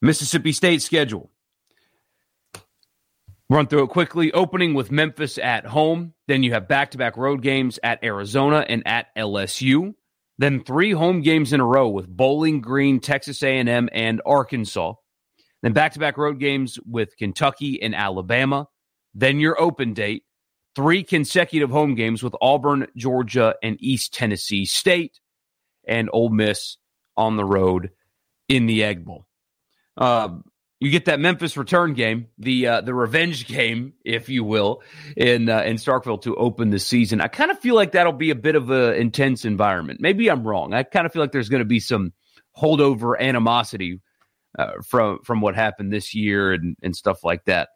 Mississippi 0.02 0.52
State 0.52 0.82
schedule. 0.82 1.32
Run 3.50 3.68
through 3.68 3.84
it 3.84 3.90
quickly. 3.90 4.32
Opening 4.34 4.74
with 4.74 4.92
Memphis 4.92 5.38
at 5.38 5.66
home. 5.66 6.14
Then 6.28 6.44
you 6.44 6.54
have 6.54 6.68
back 6.68 6.92
to 6.92 6.98
back 6.98 7.16
road 7.16 7.42
games 7.42 7.80
at 7.84 8.04
Arizona 8.04 8.66
and 8.68 8.84
at 8.88 9.08
LSU. 9.16 9.94
Then 10.38 10.64
three 10.64 10.92
home 10.92 11.22
games 11.22 11.54
in 11.54 11.62
a 11.62 11.66
row 11.66 11.88
with 11.88 12.08
Bowling 12.08 12.60
Green, 12.60 13.00
Texas 13.00 13.42
A&M, 13.44 13.90
and 13.92 14.22
Arkansas. 14.26 14.94
Then 15.62 15.74
back 15.74 15.94
to 15.94 16.00
back 16.00 16.18
road 16.18 16.40
games 16.40 16.80
with 16.86 17.18
Kentucky 17.18 17.82
and 17.82 17.96
Alabama. 17.96 18.68
Then 19.14 19.40
your 19.40 19.60
open 19.60 19.94
date. 19.94 20.24
Three 20.76 21.04
consecutive 21.04 21.70
home 21.70 21.96
games 21.96 22.22
with 22.22 22.36
Auburn, 22.42 22.88
Georgia, 22.98 23.56
and 23.64 23.78
East 23.80 24.14
Tennessee 24.14 24.66
State, 24.66 25.22
and 25.88 26.10
Ole 26.12 26.30
Miss 26.30 26.76
on 27.16 27.38
the 27.38 27.46
road 27.46 27.92
in 28.50 28.66
the 28.66 28.84
Egg 28.84 29.06
Bowl. 29.06 29.26
Um, 29.96 30.44
you 30.82 30.92
get 30.92 31.06
that 31.06 31.22
Memphis 31.22 31.56
return 31.56 31.94
game, 31.94 32.28
the 32.38 32.68
uh, 32.68 32.82
the 32.82 32.94
revenge 32.94 33.48
game, 33.48 33.94
if 34.04 34.28
you 34.28 34.44
will, 34.44 34.84
in 35.16 35.48
uh, 35.48 35.62
in 35.62 35.78
Starkville 35.78 36.22
to 36.24 36.36
open 36.36 36.70
the 36.70 36.80
season. 36.80 37.22
I 37.22 37.28
kind 37.28 37.52
of 37.52 37.60
feel 37.60 37.76
like 37.76 37.94
that'll 37.94 38.12
be 38.12 38.30
a 38.30 38.36
bit 38.36 38.56
of 38.56 38.70
an 38.70 38.96
intense 38.96 39.46
environment. 39.46 40.02
Maybe 40.02 40.30
I'm 40.30 40.46
wrong. 40.46 40.74
I 40.74 40.84
kind 40.84 41.06
of 41.06 41.14
feel 41.14 41.22
like 41.22 41.32
there's 41.32 41.50
going 41.50 41.62
to 41.62 41.66
be 41.66 41.80
some 41.80 42.12
holdover 42.58 43.18
animosity 43.18 44.02
uh, 44.58 44.82
from 44.84 45.20
from 45.24 45.42
what 45.42 45.56
happened 45.56 45.92
this 45.92 46.14
year 46.14 46.54
and, 46.54 46.76
and 46.82 46.96
stuff 46.96 47.24
like 47.24 47.46
that 47.46 47.70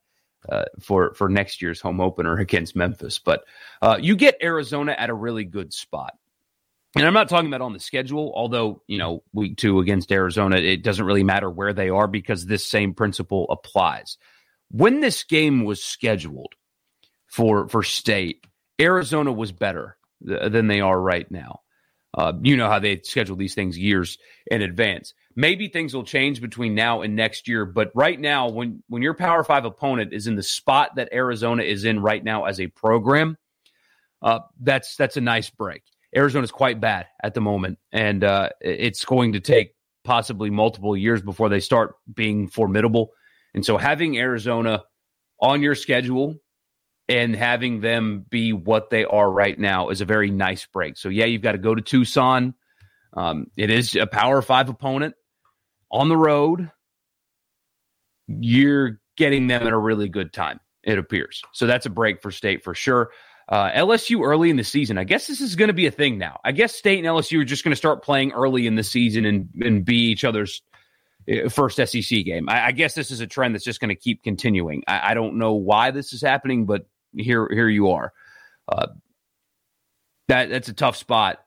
uh, 0.47 0.65
for 0.79 1.13
for 1.13 1.29
next 1.29 1.61
year's 1.61 1.81
home 1.81 1.99
opener 2.01 2.37
against 2.39 2.75
Memphis. 2.75 3.19
But 3.19 3.43
uh, 3.81 3.97
you 3.99 4.15
get 4.15 4.37
Arizona 4.41 4.95
at 4.97 5.09
a 5.09 5.13
really 5.13 5.43
good 5.45 5.73
spot. 5.73 6.13
And 6.95 7.05
I'm 7.05 7.13
not 7.13 7.29
talking 7.29 7.47
about 7.47 7.61
on 7.61 7.73
the 7.73 7.79
schedule, 7.79 8.33
although, 8.35 8.81
you 8.87 8.97
know, 8.97 9.21
week 9.31 9.57
two 9.57 9.79
against 9.79 10.11
Arizona, 10.11 10.57
it 10.57 10.83
doesn't 10.83 11.05
really 11.05 11.23
matter 11.23 11.47
where 11.47 11.71
they 11.71 11.89
are 11.89 12.07
because 12.07 12.47
this 12.47 12.65
same 12.65 12.95
principle 12.95 13.45
applies. 13.51 14.17
when 14.71 14.99
this 14.99 15.23
game 15.23 15.65
was 15.65 15.83
scheduled 15.83 16.53
for 17.27 17.67
for 17.69 17.83
state, 17.83 18.45
Arizona 18.81 19.31
was 19.31 19.51
better 19.51 19.97
th- 20.27 20.51
than 20.51 20.67
they 20.67 20.81
are 20.81 20.99
right 20.99 21.29
now. 21.29 21.61
Uh, 22.13 22.33
you 22.41 22.57
know 22.57 22.67
how 22.67 22.79
they 22.79 22.99
schedule 23.03 23.35
these 23.35 23.53
things 23.53 23.77
years 23.77 24.17
in 24.49 24.61
advance. 24.61 25.13
Maybe 25.35 25.67
things 25.67 25.93
will 25.93 26.03
change 26.03 26.41
between 26.41 26.73
now 26.73 27.01
and 27.01 27.15
next 27.15 27.47
year, 27.47 27.65
but 27.65 27.91
right 27.93 28.19
now, 28.19 28.49
when 28.49 28.83
when 28.87 29.01
your 29.01 29.13
Power 29.13 29.43
Five 29.43 29.65
opponent 29.65 30.11
is 30.11 30.25
in 30.25 30.35
the 30.35 30.43
spot 30.43 30.95
that 30.95 31.13
Arizona 31.13 31.63
is 31.63 31.85
in 31.85 32.01
right 32.01 32.23
now 32.23 32.45
as 32.45 32.59
a 32.59 32.67
program, 32.67 33.37
uh, 34.21 34.39
that's 34.59 34.95
that's 34.95 35.17
a 35.17 35.21
nice 35.21 35.49
break. 35.49 35.83
Arizona's 36.15 36.51
quite 36.51 36.81
bad 36.81 37.05
at 37.23 37.35
the 37.35 37.41
moment, 37.41 37.77
and 37.91 38.23
uh, 38.23 38.49
it's 38.59 39.05
going 39.05 39.33
to 39.33 39.39
take 39.39 39.75
possibly 40.03 40.49
multiple 40.49 40.97
years 40.97 41.21
before 41.21 41.49
they 41.49 41.59
start 41.59 41.93
being 42.11 42.47
formidable. 42.47 43.11
And 43.53 43.63
so, 43.63 43.77
having 43.77 44.17
Arizona 44.17 44.83
on 45.39 45.61
your 45.61 45.75
schedule 45.75 46.35
and 47.09 47.35
having 47.35 47.81
them 47.81 48.25
be 48.29 48.53
what 48.53 48.91
they 48.91 49.03
are 49.03 49.29
right 49.29 49.57
now 49.57 49.89
is 49.89 49.99
a 49.99 50.05
very 50.05 50.29
nice 50.29 50.67
break. 50.67 50.95
So, 50.95 51.09
yeah, 51.09 51.25
you've 51.25 51.41
got 51.41 51.53
to 51.53 51.57
go 51.57 51.73
to 51.73 51.81
Tucson. 51.81 52.53
Um, 53.13 53.47
it 53.57 53.71
is 53.71 53.95
a 53.95 54.05
Power 54.05 54.41
Five 54.43 54.69
opponent 54.69 55.15
on 55.91 56.07
the 56.07 56.15
road. 56.15 56.71
You're 58.27 59.01
getting 59.17 59.47
them 59.47 59.65
at 59.65 59.73
a 59.73 59.77
really 59.77 60.07
good 60.07 60.31
time, 60.31 60.59
it 60.83 60.99
appears. 60.99 61.41
So, 61.51 61.65
that's 61.65 61.87
a 61.87 61.89
break 61.89 62.21
for 62.21 62.31
state 62.31 62.63
for 62.63 62.75
sure. 62.75 63.09
Uh, 63.49 63.71
LSU 63.71 64.23
early 64.23 64.51
in 64.51 64.57
the 64.57 64.63
season. 64.63 64.99
I 64.99 65.03
guess 65.03 65.25
this 65.25 65.41
is 65.41 65.55
going 65.55 65.69
to 65.69 65.73
be 65.73 65.87
a 65.87 65.91
thing 65.91 66.19
now. 66.19 66.39
I 66.45 66.51
guess 66.51 66.75
State 66.75 66.99
and 66.99 67.07
LSU 67.07 67.41
are 67.41 67.45
just 67.45 67.63
going 67.63 67.71
to 67.71 67.75
start 67.75 68.03
playing 68.03 68.31
early 68.33 68.67
in 68.67 68.75
the 68.75 68.83
season 68.83 69.25
and, 69.25 69.49
and 69.59 69.83
be 69.83 70.11
each 70.11 70.23
other's 70.23 70.61
uh, 71.27 71.49
first 71.49 71.77
SEC 71.77 72.25
game. 72.25 72.47
I, 72.47 72.67
I 72.67 72.71
guess 72.73 72.93
this 72.93 73.09
is 73.09 73.21
a 73.21 73.25
trend 73.27 73.55
that's 73.55 73.63
just 73.63 73.79
going 73.79 73.89
to 73.89 73.95
keep 73.95 74.21
continuing. 74.21 74.83
I, 74.87 75.11
I, 75.11 75.13
don't 75.15 75.39
know 75.39 75.53
why 75.53 75.89
this 75.89 76.13
is 76.13 76.21
happening, 76.21 76.67
but 76.67 76.85
here 77.15 77.47
here 77.51 77.69
you 77.69 77.89
are. 77.89 78.13
Uh, 78.67 78.87
that 80.27 80.49
that's 80.49 80.69
a 80.69 80.73
tough 80.73 80.95
spot. 80.95 81.39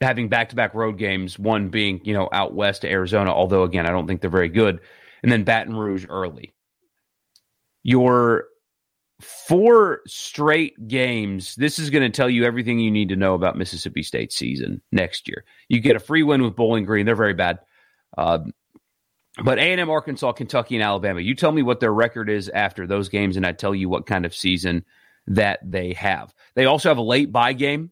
Having 0.00 0.28
back 0.28 0.50
to 0.50 0.56
back 0.56 0.74
road 0.74 0.98
games, 0.98 1.38
one 1.38 1.68
being 1.68 2.00
you 2.04 2.14
know 2.14 2.28
out 2.32 2.54
west 2.54 2.82
to 2.82 2.90
Arizona, 2.90 3.32
although 3.32 3.62
again 3.62 3.86
I 3.86 3.90
don't 3.90 4.06
think 4.06 4.20
they're 4.20 4.30
very 4.30 4.48
good, 4.48 4.80
and 5.22 5.30
then 5.30 5.44
Baton 5.44 5.76
Rouge 5.76 6.06
early. 6.08 6.54
Your 7.82 8.46
four 9.20 10.00
straight 10.06 10.88
games. 10.88 11.54
This 11.54 11.78
is 11.78 11.90
going 11.90 12.02
to 12.02 12.14
tell 12.14 12.28
you 12.28 12.44
everything 12.44 12.78
you 12.78 12.90
need 12.90 13.08
to 13.10 13.16
know 13.16 13.34
about 13.34 13.56
Mississippi 13.56 14.02
State 14.02 14.32
season 14.32 14.80
next 14.92 15.28
year. 15.28 15.44
You 15.68 15.80
get 15.80 15.96
a 15.96 16.00
free 16.00 16.22
win 16.22 16.42
with 16.42 16.56
Bowling 16.56 16.84
Green; 16.84 17.06
they're 17.06 17.14
very 17.14 17.34
bad. 17.34 17.60
Um, 18.16 18.52
but 19.42 19.58
A&M, 19.58 19.90
Arkansas, 19.90 20.32
Kentucky, 20.32 20.76
and 20.76 20.84
Alabama. 20.84 21.20
You 21.20 21.34
tell 21.34 21.52
me 21.52 21.62
what 21.62 21.80
their 21.80 21.92
record 21.92 22.28
is 22.28 22.48
after 22.48 22.86
those 22.86 23.08
games, 23.08 23.36
and 23.36 23.46
I 23.46 23.52
tell 23.52 23.74
you 23.74 23.88
what 23.88 24.06
kind 24.06 24.24
of 24.24 24.34
season 24.34 24.84
that 25.26 25.58
they 25.62 25.92
have. 25.94 26.34
They 26.54 26.66
also 26.66 26.88
have 26.88 26.98
a 26.98 27.02
late 27.02 27.32
bye 27.32 27.54
game, 27.54 27.90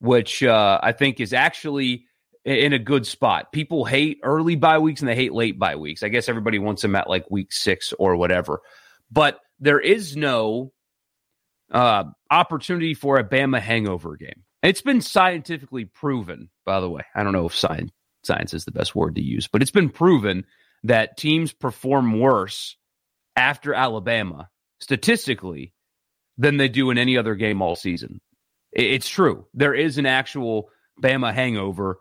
which 0.00 0.42
uh, 0.42 0.80
I 0.82 0.92
think 0.92 1.20
is 1.20 1.32
actually 1.32 2.06
in 2.44 2.72
a 2.72 2.78
good 2.78 3.06
spot. 3.06 3.52
People 3.52 3.84
hate 3.84 4.20
early 4.22 4.56
bye 4.56 4.78
weeks 4.78 5.00
and 5.00 5.08
they 5.08 5.14
hate 5.14 5.32
late 5.32 5.58
bye 5.58 5.76
weeks. 5.76 6.02
I 6.02 6.08
guess 6.08 6.28
everybody 6.28 6.58
wants 6.58 6.82
them 6.82 6.96
at 6.96 7.08
like 7.08 7.30
week 7.30 7.52
six 7.52 7.92
or 7.98 8.16
whatever. 8.16 8.62
But 9.10 9.40
there 9.58 9.80
is 9.80 10.16
no 10.16 10.72
uh, 11.70 12.04
opportunity 12.30 12.94
for 12.94 13.18
a 13.18 13.24
Bama 13.24 13.60
hangover 13.60 14.16
game. 14.16 14.44
It's 14.62 14.82
been 14.82 15.00
scientifically 15.00 15.84
proven, 15.84 16.48
by 16.64 16.80
the 16.80 16.88
way. 16.88 17.02
I 17.14 17.22
don't 17.22 17.32
know 17.32 17.46
if 17.46 17.54
science 17.54 17.92
science 18.22 18.52
is 18.52 18.66
the 18.66 18.70
best 18.70 18.94
word 18.94 19.14
to 19.16 19.22
use, 19.22 19.48
but 19.48 19.62
it's 19.62 19.70
been 19.70 19.88
proven 19.88 20.44
that 20.84 21.16
teams 21.16 21.52
perform 21.52 22.18
worse 22.18 22.76
after 23.36 23.74
Alabama 23.74 24.48
statistically 24.80 25.72
than 26.38 26.56
they 26.56 26.68
do 26.68 26.90
in 26.90 26.98
any 26.98 27.18
other 27.18 27.34
game 27.34 27.60
all 27.62 27.76
season. 27.76 28.20
It's 28.72 29.08
true. 29.08 29.46
There 29.52 29.74
is 29.74 29.98
an 29.98 30.06
actual 30.06 30.70
Bama 31.02 31.34
hangover, 31.34 31.98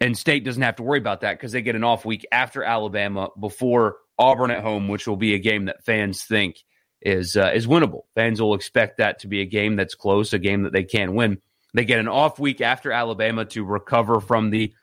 and 0.00 0.16
State 0.16 0.44
doesn't 0.44 0.62
have 0.62 0.76
to 0.76 0.82
worry 0.82 0.98
about 0.98 1.22
that 1.22 1.34
because 1.34 1.52
they 1.52 1.62
get 1.62 1.76
an 1.76 1.84
off 1.84 2.04
week 2.04 2.26
after 2.30 2.62
Alabama 2.62 3.30
before 3.38 3.96
Auburn 4.18 4.50
at 4.50 4.62
home, 4.62 4.88
which 4.88 5.06
will 5.06 5.16
be 5.16 5.34
a 5.34 5.38
game 5.38 5.66
that 5.66 5.84
fans 5.84 6.24
think 6.24 6.56
is 7.00 7.36
uh, 7.36 7.52
is 7.54 7.66
winnable. 7.66 8.02
Fans 8.14 8.40
will 8.40 8.54
expect 8.54 8.98
that 8.98 9.20
to 9.20 9.28
be 9.28 9.40
a 9.40 9.46
game 9.46 9.76
that's 9.76 9.94
close, 9.94 10.32
a 10.32 10.38
game 10.38 10.62
that 10.64 10.72
they 10.72 10.84
can 10.84 11.14
win. 11.14 11.38
They 11.74 11.84
get 11.84 12.00
an 12.00 12.08
off 12.08 12.38
week 12.38 12.60
after 12.60 12.90
Alabama 12.90 13.44
to 13.46 13.64
recover 13.64 14.20
from 14.20 14.50
the 14.50 14.74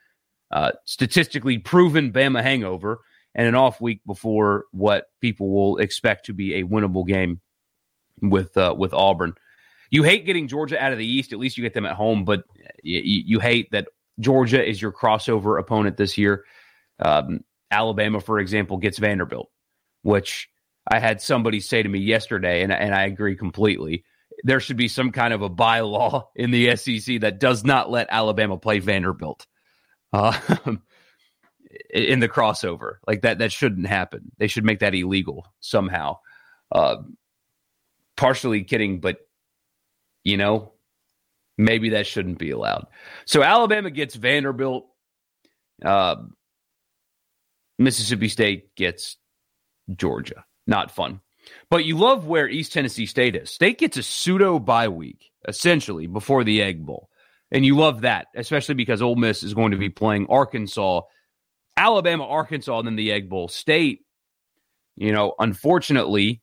uh, 0.54 0.72
statistically 0.86 1.58
proven 1.58 2.14
Bama 2.14 2.44
hangover, 2.44 3.00
and 3.34 3.48
an 3.48 3.56
off 3.56 3.82
week 3.82 4.02
before 4.06 4.66
what 4.72 5.08
people 5.20 5.50
will 5.50 5.80
expect 5.80 6.28
to 6.28 6.34
be 6.34 6.54
a 6.54 6.64
winnable 6.64 7.08
game 7.08 7.42
with 8.22 8.56
uh, 8.56 8.76
with 8.78 8.94
Auburn. 8.94 9.34
You 9.90 10.04
hate 10.04 10.28
getting 10.28 10.48
Georgia 10.48 10.82
out 10.82 10.92
of 10.92 11.00
the 11.00 11.08
East. 11.08 11.34
At 11.34 11.40
least 11.40 11.58
you 11.58 11.64
get 11.64 11.74
them 11.74 11.88
at 11.88 11.96
home, 11.96 12.24
but 12.24 12.44
you, 12.84 13.02
you 13.04 13.40
hate 13.40 13.72
that 13.72 13.88
Georgia 14.20 14.64
is 14.64 14.80
your 14.80 14.92
crossover 14.92 15.60
opponent 15.60 15.98
this 15.98 16.20
year. 16.20 16.46
Um, 17.00 17.40
Alabama, 17.72 18.22
for 18.22 18.40
example, 18.40 18.78
gets 18.78 19.00
Vanderbilt, 19.00 19.50
which 20.04 20.50
I 20.88 21.00
had 21.00 21.20
somebody 21.20 21.62
say 21.62 21.82
to 21.82 21.90
me 21.90 21.98
yesterday, 21.98 22.62
and, 22.62 22.72
and 22.72 22.94
I 22.94 23.06
agree 23.06 23.36
completely. 23.36 24.04
There 24.44 24.60
should 24.60 24.78
be 24.78 24.88
some 24.88 25.12
kind 25.12 25.34
of 25.34 25.42
a 25.42 25.50
bylaw 25.50 26.26
in 26.36 26.52
the 26.52 26.76
SEC 26.76 27.22
that 27.22 27.40
does 27.40 27.64
not 27.64 27.90
let 27.90 28.08
Alabama 28.12 28.58
play 28.58 28.78
Vanderbilt 28.78 29.48
uh, 30.14 30.38
in 31.90 32.20
the 32.20 32.30
crossover. 32.30 32.96
Like 33.08 33.24
that, 33.24 33.40
that 33.40 33.52
shouldn't 33.52 33.88
happen. 33.88 34.32
They 34.38 34.48
should 34.48 34.64
make 34.64 34.80
that 34.80 34.96
illegal 34.96 35.48
somehow. 35.60 36.20
Uh, 36.72 36.98
partially 38.16 38.64
kidding, 38.64 39.00
but 39.00 39.18
you 40.24 40.38
know, 40.38 40.72
maybe 41.58 41.90
that 41.90 42.08
shouldn't 42.08 42.38
be 42.38 42.52
allowed. 42.52 42.88
So 43.26 43.44
Alabama 43.44 43.92
gets 43.92 44.16
Vanderbilt. 44.16 44.88
Uh, 45.84 46.16
Mississippi 47.78 48.30
State 48.30 48.76
gets 48.76 49.18
Georgia. 49.96 50.46
Not 50.66 50.92
fun. 50.92 51.20
But 51.70 51.84
you 51.84 51.98
love 51.98 52.26
where 52.26 52.48
East 52.48 52.72
Tennessee 52.72 53.06
State 53.06 53.36
is. 53.36 53.50
State 53.50 53.80
gets 53.80 53.98
a 53.98 54.04
pseudo 54.04 54.60
bye 54.60 54.88
week, 54.88 55.32
essentially, 55.48 56.08
before 56.08 56.44
the 56.44 56.62
Egg 56.62 56.86
Bowl. 56.86 57.10
And 57.54 57.64
you 57.64 57.78
love 57.78 58.02
that, 58.02 58.28
especially 58.36 58.74
because 58.74 59.02
Ole 59.02 59.16
Miss 59.16 59.44
is 59.44 59.54
going 59.54 59.72
to 59.72 59.78
be 59.78 59.90
playing 59.90 60.26
Arkansas, 60.28 61.02
Alabama, 61.78 62.26
Arkansas, 62.26 62.80
and 62.80 62.88
then 62.88 62.96
the 62.96 63.12
Egg 63.12 63.30
Bowl. 63.30 63.48
State, 63.48 64.02
you 64.96 65.12
know, 65.12 65.36
unfortunately, 65.38 66.42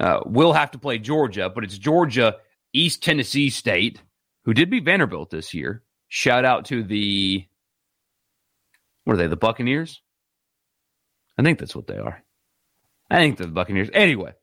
uh, 0.00 0.20
will 0.26 0.52
have 0.52 0.72
to 0.72 0.78
play 0.78 0.98
Georgia, 0.98 1.48
but 1.48 1.62
it's 1.62 1.78
Georgia, 1.78 2.36
East 2.72 3.00
Tennessee 3.02 3.48
State, 3.48 4.02
who 4.44 4.52
did 4.52 4.70
beat 4.70 4.84
Vanderbilt 4.84 5.30
this 5.30 5.54
year. 5.54 5.84
Shout 6.08 6.44
out 6.44 6.64
to 6.66 6.82
the, 6.82 7.46
what 9.04 9.14
are 9.14 9.16
they, 9.18 9.28
the 9.28 9.36
Buccaneers? 9.36 10.02
I 11.38 11.42
think 11.42 11.60
that's 11.60 11.76
what 11.76 11.86
they 11.86 11.98
are. 11.98 12.24
I 13.08 13.18
think 13.18 13.38
they're 13.38 13.46
the 13.46 13.52
Buccaneers. 13.52 13.88
Anyway, 13.92 14.34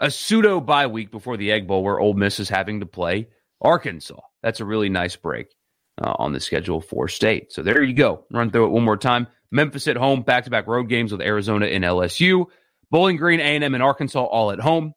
a 0.00 0.10
pseudo 0.10 0.60
bye 0.60 0.88
week 0.88 1.12
before 1.12 1.36
the 1.36 1.52
Egg 1.52 1.68
Bowl 1.68 1.84
where 1.84 2.00
Ole 2.00 2.14
Miss 2.14 2.40
is 2.40 2.48
having 2.48 2.80
to 2.80 2.86
play 2.86 3.28
Arkansas. 3.60 4.20
That's 4.42 4.60
a 4.60 4.64
really 4.64 4.88
nice 4.88 5.16
break 5.16 5.54
uh, 6.02 6.14
on 6.18 6.32
the 6.32 6.40
schedule 6.40 6.80
for 6.80 7.08
state. 7.08 7.52
So 7.52 7.62
there 7.62 7.82
you 7.82 7.94
go. 7.94 8.24
Run 8.32 8.50
through 8.50 8.66
it 8.66 8.70
one 8.70 8.84
more 8.84 8.96
time. 8.96 9.26
Memphis 9.50 9.88
at 9.88 9.96
home, 9.96 10.22
back 10.22 10.44
to 10.44 10.50
back 10.50 10.66
road 10.66 10.88
games 10.88 11.12
with 11.12 11.20
Arizona 11.20 11.66
and 11.66 11.84
LSU. 11.84 12.46
Bowling 12.90 13.16
Green, 13.16 13.40
A&M, 13.40 13.74
and 13.74 13.82
Arkansas 13.82 14.22
all 14.24 14.50
at 14.50 14.60
home. 14.60 14.92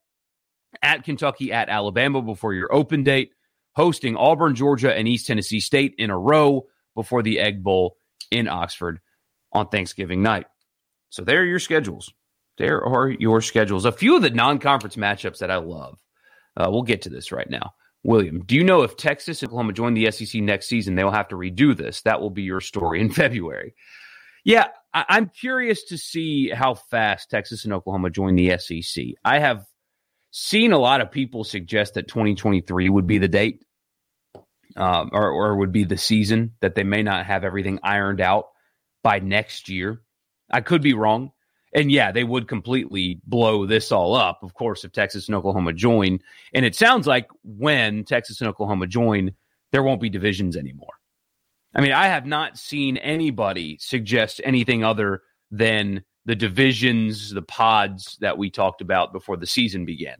At 0.81 1.03
Kentucky, 1.03 1.51
at 1.51 1.69
Alabama 1.69 2.21
before 2.21 2.53
your 2.53 2.73
open 2.73 3.03
date. 3.03 3.31
Hosting 3.75 4.17
Auburn, 4.17 4.55
Georgia, 4.55 4.93
and 4.93 5.07
East 5.07 5.27
Tennessee 5.27 5.61
State 5.61 5.95
in 5.97 6.09
a 6.09 6.17
row 6.17 6.67
before 6.95 7.23
the 7.23 7.39
Egg 7.39 7.63
Bowl 7.63 7.95
in 8.29 8.47
Oxford 8.47 8.99
on 9.53 9.67
Thanksgiving 9.67 10.21
night. 10.21 10.45
So 11.09 11.23
there 11.23 11.41
are 11.41 11.45
your 11.45 11.59
schedules. 11.59 12.11
There 12.57 12.83
are 12.85 13.09
your 13.09 13.41
schedules. 13.41 13.85
A 13.85 13.91
few 13.91 14.15
of 14.15 14.21
the 14.21 14.29
non-conference 14.29 14.97
matchups 14.97 15.39
that 15.39 15.51
I 15.51 15.57
love. 15.57 15.97
Uh, 16.55 16.67
we'll 16.69 16.83
get 16.83 17.03
to 17.03 17.09
this 17.09 17.31
right 17.31 17.49
now. 17.49 17.73
William, 18.03 18.43
do 18.45 18.55
you 18.55 18.63
know 18.63 18.81
if 18.81 18.97
Texas 18.97 19.41
and 19.41 19.49
Oklahoma 19.49 19.73
join 19.73 19.93
the 19.93 20.09
SEC 20.11 20.41
next 20.41 20.67
season, 20.67 20.95
they 20.95 21.03
will 21.03 21.11
have 21.11 21.27
to 21.29 21.35
redo 21.35 21.75
this? 21.75 22.01
That 22.01 22.19
will 22.21 22.29
be 22.31 22.43
your 22.43 22.61
story 22.61 22.99
in 22.99 23.09
February. 23.13 23.75
Yeah, 24.43 24.67
I- 24.93 25.05
I'm 25.09 25.29
curious 25.29 25.83
to 25.85 25.97
see 25.97 26.49
how 26.49 26.73
fast 26.73 27.29
Texas 27.29 27.63
and 27.63 27.73
Oklahoma 27.73 28.09
join 28.09 28.35
the 28.35 28.57
SEC. 28.57 29.05
I 29.23 29.39
have 29.39 29.65
seen 30.31 30.71
a 30.71 30.79
lot 30.79 31.01
of 31.01 31.11
people 31.11 31.43
suggest 31.43 31.93
that 31.95 32.07
2023 32.07 32.89
would 32.89 33.05
be 33.05 33.17
the 33.19 33.27
date 33.27 33.63
um, 34.77 35.09
or, 35.13 35.29
or 35.29 35.57
would 35.57 35.71
be 35.71 35.83
the 35.83 35.97
season 35.97 36.53
that 36.61 36.75
they 36.75 36.83
may 36.83 37.03
not 37.03 37.25
have 37.25 37.43
everything 37.43 37.79
ironed 37.83 38.21
out 38.21 38.45
by 39.03 39.19
next 39.19 39.69
year. 39.69 40.01
I 40.49 40.61
could 40.61 40.81
be 40.81 40.93
wrong. 40.93 41.31
And 41.73 41.91
yeah, 41.91 42.11
they 42.11 42.23
would 42.23 42.47
completely 42.47 43.21
blow 43.25 43.65
this 43.65 43.91
all 43.91 44.15
up, 44.15 44.43
of 44.43 44.53
course, 44.53 44.83
if 44.83 44.91
Texas 44.91 45.27
and 45.27 45.35
Oklahoma 45.35 45.73
join. 45.73 46.19
And 46.53 46.65
it 46.65 46.75
sounds 46.75 47.07
like 47.07 47.27
when 47.43 48.03
Texas 48.03 48.41
and 48.41 48.49
Oklahoma 48.49 48.87
join, 48.87 49.31
there 49.71 49.83
won't 49.83 50.01
be 50.01 50.09
divisions 50.09 50.57
anymore. 50.57 50.93
I 51.73 51.81
mean, 51.81 51.93
I 51.93 52.07
have 52.07 52.25
not 52.25 52.57
seen 52.57 52.97
anybody 52.97 53.77
suggest 53.79 54.41
anything 54.43 54.83
other 54.83 55.21
than 55.49 56.03
the 56.25 56.35
divisions, 56.35 57.33
the 57.33 57.41
pods 57.41 58.17
that 58.19 58.37
we 58.37 58.49
talked 58.49 58.81
about 58.81 59.13
before 59.13 59.37
the 59.37 59.47
season 59.47 59.85
began. 59.85 60.17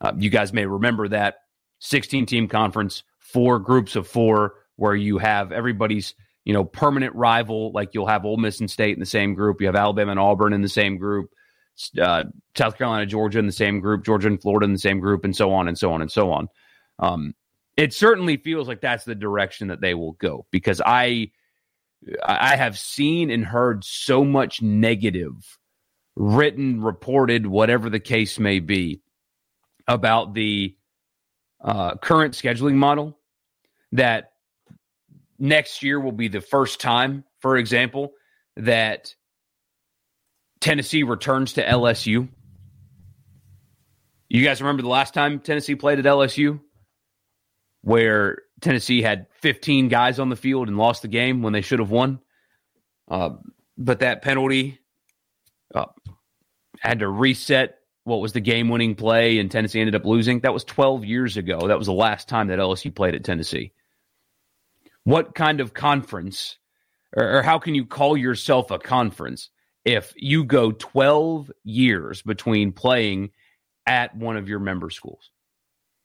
Uh, 0.00 0.12
you 0.18 0.30
guys 0.30 0.52
may 0.52 0.66
remember 0.66 1.08
that 1.08 1.36
16 1.78 2.26
team 2.26 2.48
conference, 2.48 3.02
four 3.18 3.58
groups 3.58 3.96
of 3.96 4.06
four, 4.06 4.54
where 4.76 4.94
you 4.94 5.18
have 5.18 5.52
everybody's 5.52 6.14
you 6.44 6.52
know 6.52 6.64
permanent 6.64 7.14
rival. 7.14 7.72
Like 7.72 7.90
you'll 7.92 8.06
have 8.06 8.24
Ole 8.24 8.36
Miss 8.36 8.60
and 8.60 8.70
State 8.70 8.94
in 8.94 9.00
the 9.00 9.06
same 9.06 9.34
group, 9.34 9.60
you 9.60 9.66
have 9.66 9.76
Alabama 9.76 10.12
and 10.12 10.20
Auburn 10.20 10.52
in 10.52 10.62
the 10.62 10.68
same 10.68 10.96
group, 10.96 11.30
uh, 12.00 12.24
South 12.56 12.78
Carolina, 12.78 13.06
Georgia 13.06 13.38
in 13.38 13.46
the 13.46 13.52
same 13.52 13.80
group, 13.80 14.04
Georgia 14.04 14.28
and 14.28 14.40
Florida 14.40 14.64
in 14.64 14.72
the 14.72 14.78
same 14.78 15.00
group, 15.00 15.24
and 15.24 15.36
so 15.36 15.52
on 15.52 15.68
and 15.68 15.78
so 15.78 15.92
on 15.92 16.00
and 16.00 16.10
so 16.10 16.30
on. 16.30 16.48
Um, 16.98 17.34
it 17.76 17.94
certainly 17.94 18.36
feels 18.36 18.68
like 18.68 18.80
that's 18.80 19.04
the 19.04 19.14
direction 19.14 19.68
that 19.68 19.80
they 19.80 19.94
will 19.94 20.12
go 20.12 20.46
because 20.50 20.80
I 20.84 21.30
I 22.24 22.56
have 22.56 22.78
seen 22.78 23.30
and 23.30 23.44
heard 23.44 23.84
so 23.84 24.24
much 24.24 24.60
negative 24.60 25.58
written, 26.16 26.82
reported, 26.82 27.46
whatever 27.46 27.88
the 27.88 28.00
case 28.00 28.38
may 28.38 28.60
be, 28.60 29.00
about 29.86 30.34
the 30.34 30.76
uh, 31.62 31.96
current 31.96 32.34
scheduling 32.34 32.74
model 32.74 33.18
that 33.92 34.31
next 35.42 35.82
year 35.82 35.98
will 35.98 36.12
be 36.12 36.28
the 36.28 36.40
first 36.40 36.80
time, 36.80 37.24
for 37.40 37.56
example, 37.56 38.12
that 38.56 39.14
Tennessee 40.60 41.02
returns 41.02 41.54
to 41.54 41.66
LSU. 41.66 42.28
You 44.28 44.44
guys 44.44 44.62
remember 44.62 44.82
the 44.82 44.88
last 44.88 45.12
time 45.12 45.40
Tennessee 45.40 45.74
played 45.74 45.98
at 45.98 46.04
LSU? 46.04 46.60
Where 47.82 48.38
Tennessee 48.60 49.02
had 49.02 49.26
15 49.40 49.88
guys 49.88 50.20
on 50.20 50.28
the 50.28 50.36
field 50.36 50.68
and 50.68 50.78
lost 50.78 51.02
the 51.02 51.08
game 51.08 51.42
when 51.42 51.52
they 51.52 51.60
should 51.60 51.80
have 51.80 51.90
won. 51.90 52.20
Uh, 53.10 53.30
but 53.76 53.98
that 53.98 54.22
penalty 54.22 54.78
uh, 55.74 55.86
had 56.78 57.00
to 57.00 57.08
reset 57.08 57.78
what 58.04 58.20
was 58.20 58.32
the 58.32 58.40
game 58.40 58.68
winning 58.68 58.94
play, 58.94 59.40
and 59.40 59.50
Tennessee 59.50 59.80
ended 59.80 59.96
up 59.96 60.04
losing. 60.04 60.40
That 60.40 60.54
was 60.54 60.62
12 60.64 61.04
years 61.04 61.36
ago. 61.36 61.66
That 61.66 61.78
was 61.78 61.88
the 61.88 61.92
last 61.92 62.28
time 62.28 62.46
that 62.48 62.60
LSU 62.60 62.94
played 62.94 63.16
at 63.16 63.24
Tennessee. 63.24 63.72
What 65.04 65.34
kind 65.34 65.60
of 65.60 65.74
conference, 65.74 66.58
or, 67.16 67.38
or 67.38 67.42
how 67.42 67.58
can 67.58 67.74
you 67.74 67.84
call 67.84 68.16
yourself 68.16 68.70
a 68.70 68.78
conference 68.78 69.50
if 69.84 70.12
you 70.16 70.44
go 70.44 70.72
12 70.72 71.50
years 71.64 72.22
between 72.22 72.72
playing 72.72 73.30
at 73.86 74.16
one 74.16 74.36
of 74.36 74.48
your 74.48 74.60
member 74.60 74.90
schools? 74.90 75.30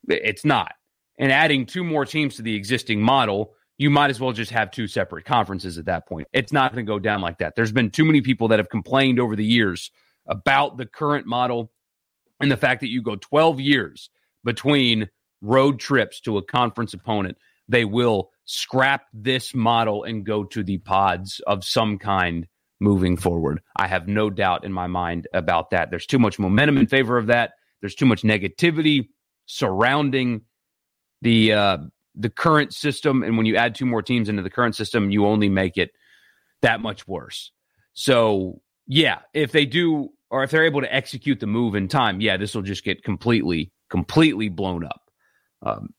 It's 0.08 0.46
not 0.46 0.74
and 1.18 1.32
adding 1.32 1.66
two 1.66 1.84
more 1.84 2.06
teams 2.06 2.36
to 2.36 2.42
the 2.42 2.56
existing 2.56 3.02
model, 3.02 3.54
you 3.78 3.90
might 3.90 4.10
as 4.10 4.20
well 4.20 4.32
just 4.32 4.52
have 4.52 4.72
two 4.72 4.88
separate 4.88 5.26
conferences 5.26 5.78
at 5.78 5.86
that 5.86 6.08
point. 6.08 6.28
It's 6.34 6.52
not 6.52 6.74
going 6.74 6.86
to 6.86 6.90
go 6.90 7.00
down 7.00 7.22
like 7.22 7.40
that. 7.40 7.56
There's 7.56 7.72
been 7.72 7.92
too 7.92 8.06
many 8.06 8.22
people 8.22 8.48
that 8.50 8.60
have 8.60 8.70
complained 8.70 9.20
over 9.20 9.36
the 9.36 9.46
years 9.46 9.92
about 10.28 10.78
the 10.78 10.86
current 10.86 11.26
model 11.26 11.72
and 12.40 12.52
the 12.52 12.58
fact 12.58 12.82
that 12.82 12.90
you 12.90 13.02
go 13.02 13.16
12 13.16 13.60
years 13.60 14.10
between 14.44 15.10
road 15.42 15.80
trips 15.80 16.20
to 16.22 16.38
a 16.38 16.44
conference 16.44 16.94
opponent. 16.94 17.38
They 17.68 17.86
will 17.86 18.32
scrap 18.46 19.06
this 19.14 19.54
model 19.54 20.04
and 20.04 20.26
go 20.26 20.44
to 20.46 20.64
the 20.64 20.78
pods 20.80 21.42
of 21.48 21.64
some 21.64 21.98
kind 21.98 22.48
moving 22.80 23.18
forward. 23.18 23.62
I 23.76 23.88
have 23.88 24.08
no 24.08 24.30
doubt 24.30 24.64
in 24.64 24.72
my 24.72 24.88
mind 24.88 25.28
about 25.34 25.72
that. 25.72 25.90
There's 25.90 26.06
too 26.06 26.20
much 26.20 26.40
momentum 26.40 26.78
in 26.78 26.88
favor 26.88 27.18
of 27.18 27.28
that. 27.28 27.54
There's 27.82 27.96
too 27.96 28.06
much 28.06 28.22
negativity 28.24 29.10
surrounding 29.46 30.42
the 31.22 31.54
uh, 31.54 31.78
the 32.16 32.30
current 32.30 32.74
system, 32.74 33.24
and 33.24 33.38
when 33.38 33.46
you 33.46 33.56
add 33.56 33.76
two 33.76 33.86
more 33.86 34.02
teams 34.02 34.30
into 34.30 34.42
the 34.42 34.50
current 34.50 34.76
system, 34.76 35.12
you 35.12 35.26
only 35.26 35.50
make 35.50 35.78
it 35.78 35.92
that 36.62 36.82
much 36.82 37.08
worse. 37.08 37.52
So 37.94 38.62
yeah, 38.88 39.20
if 39.34 39.52
they 39.52 39.66
do, 39.66 40.10
or 40.30 40.44
if 40.44 40.52
they're 40.52 40.66
able 40.66 40.82
to 40.82 40.94
execute 40.94 41.40
the 41.40 41.48
move 41.48 41.76
in 41.76 41.88
time, 41.88 42.22
yeah, 42.22 42.38
this 42.38 42.56
will 42.56 42.62
just 42.62 42.84
get 42.84 43.04
completely, 43.04 43.72
completely 43.90 44.50
blown 44.50 44.86
up. 44.86 45.02
Um, 45.66 45.90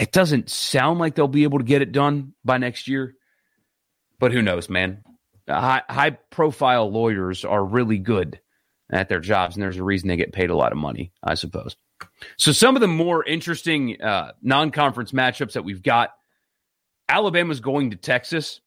it 0.00 0.12
doesn't 0.12 0.48
sound 0.48 0.98
like 0.98 1.14
they'll 1.14 1.28
be 1.28 1.44
able 1.44 1.58
to 1.58 1.64
get 1.64 1.82
it 1.82 1.92
done 1.92 2.32
by 2.42 2.56
next 2.56 2.88
year, 2.88 3.14
but 4.18 4.32
who 4.32 4.40
knows, 4.40 4.70
man? 4.70 5.04
High, 5.46 5.82
high 5.88 6.10
profile 6.30 6.90
lawyers 6.90 7.44
are 7.44 7.62
really 7.62 7.98
good 7.98 8.40
at 8.90 9.10
their 9.10 9.20
jobs, 9.20 9.56
and 9.56 9.62
there's 9.62 9.76
a 9.76 9.84
reason 9.84 10.08
they 10.08 10.16
get 10.16 10.32
paid 10.32 10.48
a 10.48 10.56
lot 10.56 10.72
of 10.72 10.78
money, 10.78 11.12
I 11.22 11.34
suppose. 11.34 11.76
So 12.38 12.52
some 12.52 12.76
of 12.76 12.80
the 12.80 12.88
more 12.88 13.22
interesting 13.22 14.00
uh, 14.00 14.32
non-conference 14.42 15.12
matchups 15.12 15.52
that 15.52 15.64
we've 15.64 15.82
got: 15.82 16.10
Alabama's 17.06 17.60
going 17.60 17.90
to 17.90 17.96
Texas, 17.96 18.60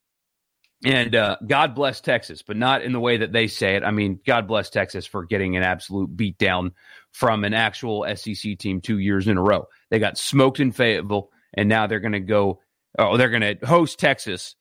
and 0.85 1.15
uh, 1.15 1.37
God 1.45 1.73
bless 1.73 1.99
Texas, 1.99 2.43
but 2.43 2.57
not 2.57 2.83
in 2.83 2.91
the 2.91 2.99
way 2.99 3.17
that 3.17 3.31
they 3.31 3.47
say 3.47 3.75
it. 3.75 3.83
I 3.83 3.89
mean, 3.89 4.19
God 4.23 4.47
bless 4.47 4.69
Texas 4.69 5.07
for 5.07 5.25
getting 5.25 5.57
an 5.57 5.63
absolute 5.63 6.15
beatdown 6.15 6.73
from 7.13 7.43
an 7.43 7.53
actual 7.53 8.05
SEC 8.15 8.57
team 8.57 8.81
two 8.81 8.99
years 8.99 9.27
in 9.27 9.37
a 9.37 9.41
row. 9.41 9.67
They 9.89 9.99
got 9.99 10.17
smoked 10.17 10.59
in 10.59 10.71
Fayetteville, 10.71 11.29
and 11.53 11.69
now 11.69 11.87
they're 11.87 11.99
going 11.99 12.13
to 12.13 12.19
go. 12.19 12.59
Oh, 12.99 13.17
they're 13.17 13.29
going 13.29 13.57
to 13.57 13.65
host 13.65 13.99
Texas. 13.99 14.55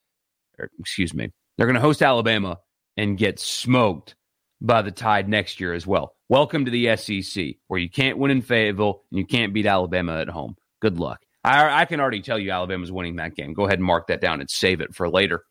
Or, 0.57 0.69
excuse 0.79 1.13
me. 1.13 1.31
They're 1.57 1.67
going 1.67 1.75
to 1.75 1.81
host 1.81 2.01
Alabama 2.01 2.59
and 2.97 3.17
get 3.17 3.39
smoked 3.39 4.15
by 4.61 4.81
the 4.81 4.91
Tide 4.91 5.27
next 5.27 5.59
year 5.59 5.73
as 5.73 5.85
well. 5.85 6.15
Welcome 6.29 6.65
to 6.65 6.71
the 6.71 6.95
SEC, 6.95 7.55
where 7.67 7.79
you 7.79 7.89
can't 7.89 8.17
win 8.17 8.31
in 8.31 8.41
Fayetteville 8.41 9.03
and 9.11 9.19
you 9.19 9.25
can't 9.25 9.53
beat 9.53 9.65
Alabama 9.65 10.19
at 10.19 10.29
home. 10.29 10.55
Good 10.81 10.99
luck. 10.99 11.19
I, 11.43 11.81
I 11.81 11.85
can 11.85 11.99
already 11.99 12.21
tell 12.21 12.39
you 12.39 12.51
Alabama's 12.51 12.91
winning 12.91 13.17
that 13.17 13.35
game. 13.35 13.53
Go 13.53 13.65
ahead 13.65 13.79
and 13.79 13.85
mark 13.85 14.07
that 14.07 14.21
down 14.21 14.39
and 14.39 14.49
save 14.49 14.81
it 14.81 14.95
for 14.95 15.09
later. 15.09 15.43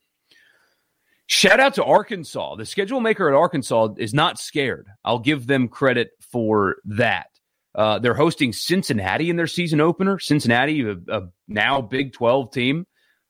Shout 1.27 1.61
out 1.61 1.75
to 1.75 1.85
Arkansas. 1.85 2.57
The 2.57 2.67
schedule 2.67 3.01
maker 3.01 3.29
at 3.29 3.35
Arkansas 3.35 3.95
is 3.97 4.13
not 4.13 4.39
scared. 4.39 4.87
I'll 5.05 5.19
give 5.19 5.47
them 5.47 5.69
credit 5.69 6.11
for 6.21 6.77
that. 6.85 7.27
Uh, 7.75 7.99
they're 7.99 8.15
hosting 8.15 8.53
Cincinnati 8.53 9.31
in 9.31 9.37
their 9.37 9.47
season 9.47 9.81
opener. 9.81 10.19
Cincinnati, 10.19 10.83
a, 10.83 10.97
a 11.09 11.29
now 11.49 11.81
Big 11.81 12.13
12 12.13 12.53
team, 12.53 12.87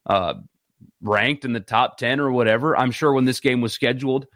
uh, 0.07 0.35
ranked 1.01 1.45
in 1.45 1.53
the 1.53 1.61
top 1.61 1.97
10 1.99 2.19
or 2.19 2.33
whatever. 2.33 2.77
I'm 2.77 2.91
sure 2.91 3.13
when 3.13 3.25
this 3.25 3.41
game 3.41 3.61
was 3.61 3.73
scheduled, 3.73 4.27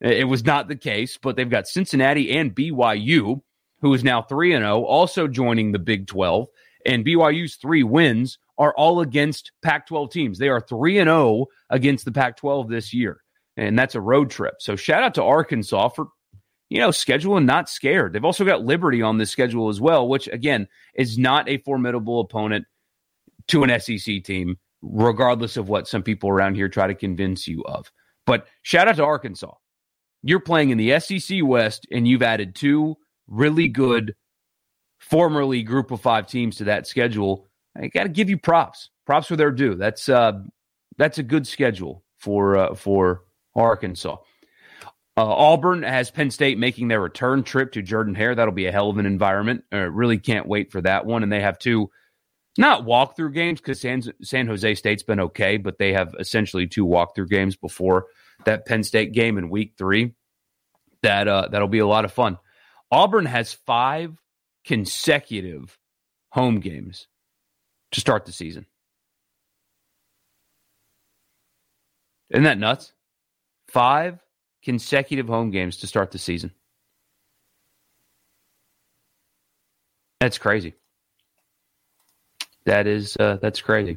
it 0.00 0.28
was 0.28 0.44
not 0.44 0.68
the 0.68 0.76
case, 0.76 1.18
but 1.20 1.36
they've 1.36 1.50
got 1.50 1.66
Cincinnati 1.66 2.30
and 2.36 2.54
BYU, 2.54 3.40
who 3.80 3.94
is 3.94 4.04
now 4.04 4.22
3 4.22 4.52
and 4.52 4.62
0, 4.62 4.82
also 4.84 5.26
joining 5.26 5.72
the 5.72 5.78
Big 5.78 6.06
12. 6.06 6.48
And 6.84 7.04
BYU's 7.04 7.56
three 7.56 7.82
wins 7.82 8.38
are 8.58 8.74
all 8.76 9.00
against 9.00 9.52
Pac 9.62 9.86
12 9.86 10.10
teams. 10.10 10.38
They 10.38 10.48
are 10.48 10.60
3 10.60 10.98
and 10.98 11.08
0 11.08 11.46
against 11.70 12.04
the 12.04 12.12
Pac 12.12 12.36
12 12.36 12.68
this 12.68 12.94
year. 12.94 13.22
And 13.56 13.78
that's 13.78 13.94
a 13.94 14.00
road 14.00 14.30
trip. 14.30 14.54
So 14.60 14.76
shout 14.76 15.02
out 15.02 15.14
to 15.14 15.22
Arkansas 15.22 15.90
for, 15.90 16.08
you 16.68 16.78
know, 16.78 16.90
scheduling 16.90 17.44
not 17.44 17.68
scared. 17.68 18.12
They've 18.12 18.24
also 18.24 18.44
got 18.44 18.64
Liberty 18.64 19.02
on 19.02 19.18
this 19.18 19.30
schedule 19.30 19.68
as 19.68 19.80
well, 19.80 20.08
which 20.08 20.28
again 20.28 20.68
is 20.94 21.18
not 21.18 21.48
a 21.48 21.58
formidable 21.58 22.20
opponent 22.20 22.66
to 23.48 23.62
an 23.62 23.80
SEC 23.80 24.24
team, 24.24 24.56
regardless 24.82 25.56
of 25.56 25.68
what 25.68 25.88
some 25.88 26.02
people 26.02 26.28
around 26.28 26.56
here 26.56 26.68
try 26.68 26.86
to 26.86 26.94
convince 26.94 27.46
you 27.46 27.62
of. 27.64 27.90
But 28.26 28.46
shout 28.62 28.88
out 28.88 28.96
to 28.96 29.04
Arkansas 29.04 29.52
you're 30.26 30.40
playing 30.40 30.70
in 30.70 30.78
the 30.78 30.98
SEC 30.98 31.38
West 31.42 31.86
and 31.92 32.06
you've 32.06 32.22
added 32.22 32.56
two 32.56 32.96
really 33.28 33.68
good 33.68 34.14
formerly 34.98 35.62
group 35.62 35.92
of 35.92 36.00
five 36.00 36.26
teams 36.26 36.56
to 36.56 36.64
that 36.64 36.86
schedule. 36.86 37.45
I 37.78 37.88
got 37.88 38.04
to 38.04 38.08
give 38.08 38.30
you 38.30 38.38
props. 38.38 38.90
Props 39.06 39.26
for 39.26 39.36
their 39.36 39.50
due. 39.50 39.74
That's 39.74 40.08
uh, 40.08 40.40
that's 40.96 41.18
a 41.18 41.22
good 41.22 41.46
schedule 41.46 42.02
for 42.18 42.56
uh, 42.56 42.74
for 42.74 43.22
Arkansas. 43.54 44.16
Uh, 45.18 45.24
Auburn 45.24 45.82
has 45.82 46.10
Penn 46.10 46.30
State 46.30 46.58
making 46.58 46.88
their 46.88 47.00
return 47.00 47.42
trip 47.42 47.72
to 47.72 47.82
Jordan 47.82 48.14
Hare. 48.14 48.34
That'll 48.34 48.52
be 48.52 48.66
a 48.66 48.72
hell 48.72 48.90
of 48.90 48.98
an 48.98 49.06
environment. 49.06 49.64
Uh, 49.72 49.90
really 49.90 50.18
can't 50.18 50.46
wait 50.46 50.70
for 50.70 50.82
that 50.82 51.06
one. 51.06 51.22
And 51.22 51.32
they 51.32 51.40
have 51.40 51.58
two, 51.58 51.90
not 52.58 52.84
walkthrough 52.84 53.32
games 53.32 53.58
because 53.58 53.80
San, 53.80 54.02
San 54.22 54.46
Jose 54.46 54.74
State's 54.74 55.02
been 55.02 55.20
okay, 55.20 55.56
but 55.56 55.78
they 55.78 55.94
have 55.94 56.14
essentially 56.18 56.66
two 56.66 56.84
walkthrough 56.84 57.30
games 57.30 57.56
before 57.56 58.06
that 58.44 58.66
Penn 58.66 58.82
State 58.82 59.12
game 59.12 59.38
in 59.38 59.48
week 59.48 59.72
three. 59.78 60.12
That 61.02 61.28
uh, 61.28 61.48
that'll 61.50 61.68
be 61.68 61.78
a 61.78 61.86
lot 61.86 62.04
of 62.04 62.12
fun. 62.12 62.38
Auburn 62.90 63.26
has 63.26 63.54
five 63.54 64.14
consecutive 64.64 65.78
home 66.30 66.60
games 66.60 67.06
to 67.96 68.00
start 68.00 68.26
the 68.26 68.32
season. 68.32 68.66
Isn't 72.28 72.44
that 72.44 72.58
nuts? 72.58 72.92
Five 73.68 74.18
consecutive 74.62 75.28
home 75.28 75.50
games 75.50 75.78
to 75.78 75.86
start 75.86 76.10
the 76.10 76.18
season. 76.18 76.52
That's 80.20 80.36
crazy. 80.36 80.74
That 82.66 82.86
is 82.86 83.16
uh, 83.18 83.38
that's 83.40 83.62
crazy. 83.62 83.96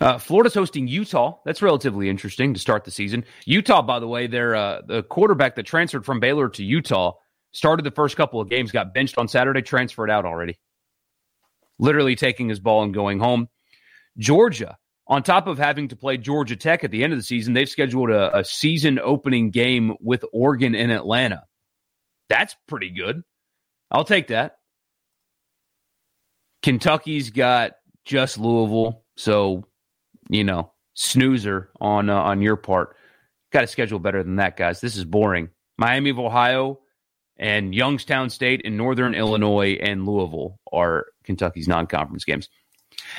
Uh, 0.00 0.16
Florida's 0.16 0.54
hosting 0.54 0.88
Utah. 0.88 1.38
That's 1.44 1.60
relatively 1.60 2.08
interesting 2.08 2.54
to 2.54 2.60
start 2.60 2.84
the 2.84 2.90
season. 2.90 3.26
Utah, 3.44 3.82
by 3.82 3.98
the 3.98 4.08
way, 4.08 4.26
their 4.26 4.56
uh, 4.56 4.80
the 4.86 5.02
quarterback 5.02 5.56
that 5.56 5.66
transferred 5.66 6.06
from 6.06 6.18
Baylor 6.18 6.48
to 6.48 6.64
Utah 6.64 7.12
started 7.52 7.84
the 7.84 7.90
first 7.90 8.16
couple 8.16 8.40
of 8.40 8.48
games, 8.48 8.72
got 8.72 8.94
benched 8.94 9.18
on 9.18 9.28
Saturday, 9.28 9.60
transferred 9.60 10.10
out 10.10 10.24
already. 10.24 10.58
Literally 11.80 12.14
taking 12.14 12.48
his 12.48 12.60
ball 12.60 12.82
and 12.82 12.94
going 12.94 13.18
home. 13.18 13.48
Georgia 14.18 14.76
On 15.06 15.22
top 15.22 15.46
of 15.46 15.58
having 15.58 15.88
to 15.88 15.96
play 15.96 16.16
Georgia 16.16 16.54
Tech 16.54 16.84
at 16.84 16.90
the 16.90 17.02
end 17.02 17.12
of 17.12 17.18
the 17.18 17.24
season, 17.24 17.54
they've 17.54 17.68
scheduled 17.68 18.10
a, 18.10 18.38
a 18.38 18.44
season 18.44 18.98
opening 18.98 19.50
game 19.50 19.96
with 20.00 20.24
Oregon 20.32 20.74
in 20.74 20.90
Atlanta. 20.90 21.44
That's 22.28 22.54
pretty 22.68 22.90
good. 22.90 23.22
I'll 23.90 24.04
take 24.04 24.28
that. 24.28 24.58
Kentucky's 26.62 27.30
got 27.30 27.72
just 28.04 28.38
Louisville, 28.38 29.02
so 29.16 29.64
you 30.28 30.44
know 30.44 30.72
snoozer 30.94 31.70
on 31.80 32.10
uh, 32.10 32.14
on 32.14 32.42
your 32.42 32.56
part. 32.56 32.94
Got 33.52 33.62
to 33.62 33.66
schedule 33.66 33.98
better 33.98 34.22
than 34.22 34.36
that, 34.36 34.56
guys. 34.56 34.80
This 34.80 34.96
is 34.96 35.04
boring. 35.04 35.48
Miami 35.78 36.10
of 36.10 36.18
Ohio 36.18 36.80
and 37.36 37.74
Youngstown 37.74 38.30
State 38.30 38.62
and 38.64 38.76
Northern 38.76 39.14
Illinois 39.14 39.78
and 39.80 40.06
Louisville 40.06 40.60
are 40.70 41.06
Kentucky's 41.30 41.68
non-conference 41.68 42.24
games. 42.24 42.48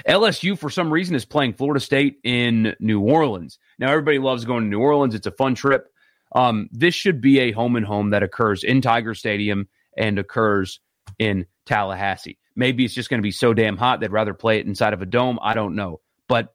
LSU, 0.08 0.58
for 0.58 0.70
some 0.70 0.92
reason, 0.92 1.16
is 1.16 1.26
playing 1.26 1.54
Florida 1.54 1.80
State 1.80 2.18
in 2.24 2.76
New 2.80 3.00
Orleans. 3.00 3.58
Now, 3.80 3.90
everybody 3.90 4.20
loves 4.20 4.46
going 4.46 4.64
to 4.64 4.70
New 4.70 4.80
Orleans. 4.80 5.16
It's 5.16 5.28
a 5.28 5.32
fun 5.32 5.56
trip. 5.56 5.88
Um, 6.34 6.70
this 6.72 6.94
should 6.94 7.22
be 7.22 7.40
a 7.40 7.52
home 7.52 7.76
and 7.76 7.86
home 7.86 8.12
that 8.12 8.24
occurs 8.24 8.64
in 8.64 8.82
Tiger 8.82 9.14
Stadium 9.14 9.68
and 9.98 10.18
occurs 10.20 10.80
in 11.20 11.46
Tallahassee. 11.66 12.38
Maybe 12.56 12.86
it's 12.86 12.94
just 12.94 13.10
going 13.10 13.20
to 13.20 13.24
be 13.24 13.32
so 13.32 13.54
damn 13.54 13.78
hot 13.78 14.00
they'd 14.00 14.12
rather 14.12 14.34
play 14.34 14.60
it 14.60 14.66
inside 14.66 14.94
of 14.94 15.02
a 15.02 15.06
dome. 15.06 15.40
I 15.42 15.54
don't 15.54 15.76
know. 15.76 16.00
But 16.28 16.54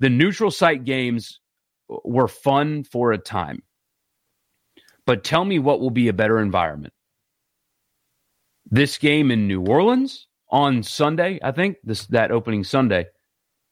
the 0.00 0.10
neutral 0.10 0.50
site 0.50 0.84
games 0.84 1.40
were 1.88 2.28
fun 2.28 2.84
for 2.84 3.12
a 3.12 3.18
time. 3.18 3.62
But 5.06 5.24
tell 5.24 5.44
me 5.44 5.58
what 5.58 5.80
will 5.80 5.90
be 5.90 6.08
a 6.08 6.12
better 6.12 6.40
environment. 6.40 6.92
This 8.68 8.98
game 8.98 9.30
in 9.30 9.46
New 9.46 9.62
Orleans 9.62 10.26
on 10.50 10.82
Sunday, 10.82 11.38
I 11.42 11.52
think, 11.52 11.78
this 11.84 12.06
that 12.06 12.30
opening 12.30 12.64
Sunday, 12.64 13.06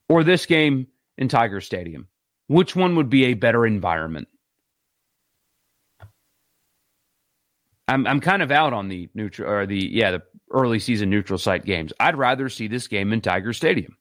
or 0.09 0.25
this 0.25 0.47
game 0.47 0.89
in 1.19 1.29
Tiger 1.29 1.61
Stadium. 1.61 2.09
Which 2.47 2.77
one 2.77 2.97
would 2.97 3.09
be 3.09 3.27
a 3.27 3.35
better 3.35 3.67
environment? 3.67 4.29
I'm 7.89 8.07
I'm 8.07 8.21
kind 8.21 8.43
of 8.43 8.51
out 8.51 8.73
on 8.73 8.89
the 8.89 9.09
neutral 9.15 9.51
or 9.51 9.67
the 9.67 9.79
yeah 9.79 10.13
the 10.13 10.23
early 10.51 10.79
season 10.79 11.11
neutral 11.11 11.39
site 11.39 11.65
games. 11.65 11.93
I'd 12.01 12.17
rather 12.17 12.49
see 12.49 12.69
this 12.69 12.89
game 12.89 13.13
in 13.13 13.21
Tiger 13.21 13.53
Stadium. 13.53 13.97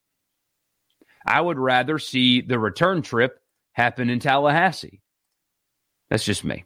I 1.26 1.40
would 1.40 1.58
rather 1.58 2.00
see 2.00 2.42
the 2.42 2.60
return 2.60 3.02
trip 3.02 3.40
happen 3.74 4.10
in 4.10 4.20
Tallahassee. 4.20 5.02
That's 6.10 6.26
just 6.26 6.44
me. 6.44 6.66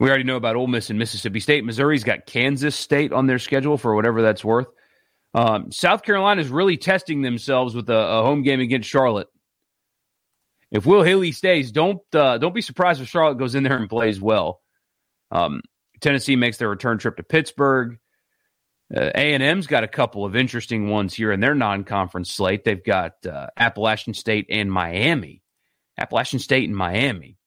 We 0.00 0.08
already 0.08 0.24
know 0.24 0.36
about 0.36 0.56
Ole 0.56 0.66
Miss 0.66 0.90
and 0.90 0.98
Mississippi 0.98 1.40
State. 1.40 1.64
Missouri's 1.64 2.04
got 2.04 2.26
Kansas 2.26 2.74
State 2.74 3.12
on 3.12 3.26
their 3.26 3.38
schedule 3.38 3.78
for 3.78 3.94
whatever 3.94 4.22
that's 4.22 4.44
worth. 4.44 4.66
Um, 5.34 5.72
South 5.72 6.02
Carolina 6.02 6.40
is 6.40 6.48
really 6.48 6.76
testing 6.76 7.22
themselves 7.22 7.74
with 7.74 7.90
a, 7.90 7.98
a, 7.98 8.22
home 8.22 8.42
game 8.42 8.60
against 8.60 8.88
Charlotte. 8.88 9.26
If 10.70 10.86
Will 10.86 11.02
Healy 11.02 11.32
stays, 11.32 11.72
don't 11.72 12.00
uh, 12.14 12.38
don't 12.38 12.54
be 12.54 12.60
surprised 12.60 13.00
if 13.00 13.08
Charlotte 13.08 13.38
goes 13.38 13.54
in 13.54 13.64
there 13.64 13.76
and 13.76 13.90
plays 13.90 14.20
well. 14.20 14.60
Um, 15.30 15.60
Tennessee 16.00 16.36
makes 16.36 16.58
their 16.58 16.68
return 16.68 16.98
trip 16.98 17.16
to 17.16 17.22
Pittsburgh. 17.24 17.98
Uh, 18.94 19.10
A&M's 19.14 19.66
got 19.66 19.82
a 19.82 19.88
couple 19.88 20.24
of 20.24 20.36
interesting 20.36 20.88
ones 20.88 21.14
here 21.14 21.32
in 21.32 21.40
their 21.40 21.54
non-conference 21.54 22.30
slate. 22.30 22.64
They've 22.64 22.84
got 22.84 23.12
uh, 23.26 23.48
Appalachian 23.56 24.14
State 24.14 24.46
and 24.50 24.70
Miami. 24.70 25.42
Appalachian 25.98 26.38
State 26.38 26.68
and 26.68 26.76
Miami. 26.76 27.38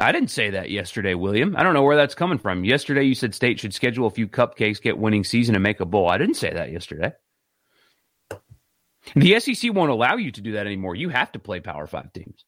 I 0.00 0.12
didn't 0.12 0.30
say 0.30 0.50
that 0.50 0.70
yesterday, 0.70 1.14
William. 1.14 1.54
I 1.56 1.62
don't 1.62 1.74
know 1.74 1.82
where 1.82 1.96
that's 1.96 2.14
coming 2.14 2.38
from. 2.38 2.64
Yesterday, 2.64 3.04
you 3.04 3.14
said 3.14 3.34
State 3.34 3.60
should 3.60 3.74
schedule 3.74 4.06
a 4.06 4.10
few 4.10 4.28
cupcakes, 4.28 4.80
get 4.80 4.98
winning 4.98 5.24
season, 5.24 5.54
and 5.54 5.62
make 5.62 5.80
a 5.80 5.86
bowl. 5.86 6.08
I 6.08 6.18
didn't 6.18 6.36
say 6.36 6.52
that 6.52 6.72
yesterday. 6.72 7.12
The 9.14 9.40
SEC 9.40 9.72
won't 9.74 9.90
allow 9.90 10.16
you 10.16 10.30
to 10.32 10.40
do 10.40 10.52
that 10.52 10.66
anymore. 10.66 10.94
You 10.94 11.08
have 11.08 11.32
to 11.32 11.38
play 11.38 11.60
Power 11.60 11.86
Five 11.86 12.12
teams, 12.12 12.44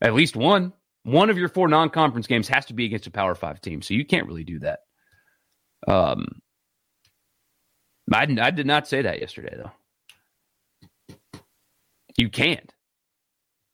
at 0.00 0.14
least 0.14 0.36
one. 0.36 0.72
One 1.04 1.30
of 1.30 1.38
your 1.38 1.48
four 1.48 1.68
non-conference 1.68 2.26
games 2.26 2.48
has 2.48 2.66
to 2.66 2.74
be 2.74 2.84
against 2.84 3.06
a 3.06 3.10
Power 3.10 3.34
Five 3.34 3.60
team, 3.60 3.82
so 3.82 3.94
you 3.94 4.04
can't 4.04 4.26
really 4.26 4.44
do 4.44 4.60
that. 4.60 4.80
Um, 5.88 6.40
I, 8.12 8.22
I 8.40 8.50
did 8.50 8.66
not 8.66 8.88
say 8.88 9.02
that 9.02 9.20
yesterday, 9.20 9.56
though. 9.56 9.72
You 12.16 12.28
can't. 12.28 12.72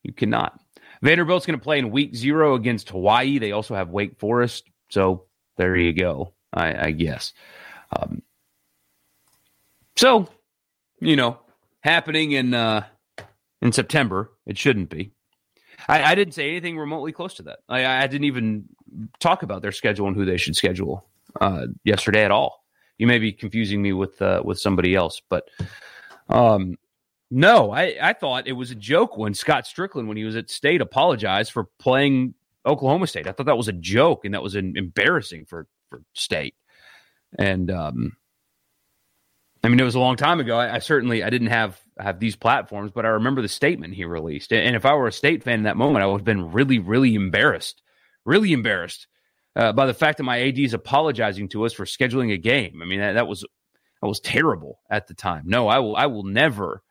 You 0.04 0.12
cannot. 0.12 0.60
Vanderbilt's 1.02 1.46
going 1.46 1.58
to 1.58 1.62
play 1.62 1.78
in 1.78 1.90
week 1.90 2.14
zero 2.14 2.54
against 2.54 2.90
Hawaii. 2.90 3.38
They 3.38 3.52
also 3.52 3.74
have 3.74 3.90
Wake 3.90 4.18
Forest. 4.18 4.68
So 4.88 5.24
there 5.56 5.76
you 5.76 5.92
go, 5.92 6.32
I, 6.52 6.86
I 6.86 6.90
guess. 6.92 7.32
Um, 7.94 8.22
so, 9.96 10.28
you 11.00 11.16
know, 11.16 11.38
happening 11.80 12.32
in 12.32 12.54
uh, 12.54 12.84
in 13.62 13.72
September. 13.72 14.30
It 14.46 14.58
shouldn't 14.58 14.90
be. 14.90 15.12
I, 15.88 16.02
I 16.02 16.14
didn't 16.14 16.34
say 16.34 16.48
anything 16.48 16.78
remotely 16.78 17.12
close 17.12 17.34
to 17.34 17.44
that. 17.44 17.60
I, 17.68 18.02
I, 18.02 18.06
didn't 18.06 18.24
even 18.24 18.68
talk 19.20 19.42
about 19.42 19.62
their 19.62 19.72
schedule 19.72 20.06
and 20.08 20.16
who 20.16 20.24
they 20.24 20.36
should 20.36 20.56
schedule 20.56 21.06
uh, 21.40 21.66
yesterday 21.84 22.24
at 22.24 22.30
all. 22.30 22.64
You 22.98 23.06
may 23.06 23.18
be 23.18 23.32
confusing 23.32 23.82
me 23.82 23.92
with 23.92 24.20
uh, 24.22 24.42
with 24.44 24.58
somebody 24.58 24.94
else, 24.94 25.20
but 25.28 25.48
um, 26.28 26.76
no, 27.30 27.72
I, 27.72 27.96
I 28.00 28.12
thought 28.12 28.46
it 28.46 28.52
was 28.52 28.70
a 28.70 28.76
joke 28.76 29.16
when 29.16 29.34
Scott 29.34 29.64
Stricklin, 29.64 30.06
when 30.06 30.16
he 30.16 30.24
was 30.24 30.36
at 30.36 30.50
State, 30.50 30.80
apologized 30.80 31.52
for 31.52 31.64
playing 31.78 32.34
Oklahoma 32.64 33.06
State. 33.06 33.26
I 33.26 33.32
thought 33.32 33.46
that 33.46 33.56
was 33.56 33.68
a 33.68 33.72
joke 33.72 34.24
and 34.24 34.34
that 34.34 34.42
was 34.42 34.54
an 34.54 34.76
embarrassing 34.76 35.46
for 35.46 35.66
for 35.88 36.02
State. 36.14 36.54
And 37.38 37.70
um, 37.70 38.16
I 39.64 39.68
mean, 39.68 39.80
it 39.80 39.84
was 39.84 39.94
a 39.96 40.00
long 40.00 40.16
time 40.16 40.38
ago. 40.38 40.56
I, 40.56 40.76
I, 40.76 40.78
certainly 40.78 41.24
I 41.24 41.30
didn't 41.30 41.48
have 41.48 41.80
have 41.98 42.20
these 42.20 42.36
platforms, 42.36 42.92
but 42.94 43.04
I 43.04 43.10
remember 43.10 43.42
the 43.42 43.48
statement 43.48 43.94
he 43.94 44.04
released. 44.04 44.52
And 44.52 44.76
if 44.76 44.84
I 44.84 44.94
were 44.94 45.08
a 45.08 45.12
State 45.12 45.42
fan 45.42 45.60
in 45.60 45.62
that 45.64 45.76
moment, 45.76 46.02
I 46.02 46.06
would 46.06 46.20
have 46.20 46.24
been 46.24 46.52
really, 46.52 46.78
really 46.78 47.14
embarrassed, 47.14 47.82
really 48.24 48.52
embarrassed 48.52 49.08
uh, 49.56 49.72
by 49.72 49.86
the 49.86 49.94
fact 49.94 50.18
that 50.18 50.24
my 50.24 50.40
AD 50.40 50.58
is 50.58 50.74
apologizing 50.74 51.48
to 51.48 51.64
us 51.64 51.72
for 51.72 51.84
scheduling 51.84 52.32
a 52.32 52.36
game. 52.36 52.80
I 52.82 52.84
mean, 52.84 53.00
that, 53.00 53.14
that 53.14 53.26
was 53.26 53.44
that 54.00 54.06
was 54.06 54.20
terrible 54.20 54.80
at 54.90 55.08
the 55.08 55.14
time. 55.14 55.44
No, 55.46 55.66
I 55.66 55.78
will 55.80 55.96
I 55.96 56.06
will 56.06 56.24
never 56.24 56.82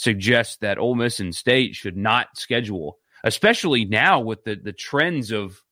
suggest 0.00 0.62
that 0.62 0.78
Ole 0.78 0.94
Miss 0.94 1.20
and 1.20 1.34
State 1.34 1.74
should 1.74 1.96
not 1.96 2.28
schedule, 2.34 2.98
especially 3.22 3.84
now 3.84 4.20
with 4.20 4.42
the 4.44 4.56
the 4.56 4.72
trends 4.72 5.30
of 5.30 5.62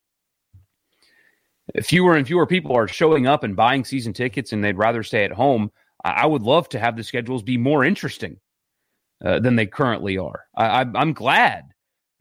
fewer 1.81 2.15
and 2.15 2.27
fewer 2.27 2.45
people 2.45 2.75
are 2.75 2.87
showing 2.87 3.25
up 3.25 3.43
and 3.43 3.55
buying 3.55 3.83
season 3.83 4.13
tickets, 4.13 4.53
and 4.53 4.63
they'd 4.63 4.77
rather 4.77 5.01
stay 5.01 5.23
at 5.23 5.31
home. 5.31 5.71
I 6.03 6.27
would 6.27 6.43
love 6.43 6.69
to 6.69 6.79
have 6.79 6.95
the 6.95 7.03
schedules 7.03 7.43
be 7.43 7.57
more 7.57 7.83
interesting 7.83 8.37
uh, 9.25 9.39
than 9.39 9.55
they 9.55 9.65
currently 9.65 10.17
are. 10.17 10.45
I, 10.55 10.81
am 10.81 11.13
glad 11.13 11.65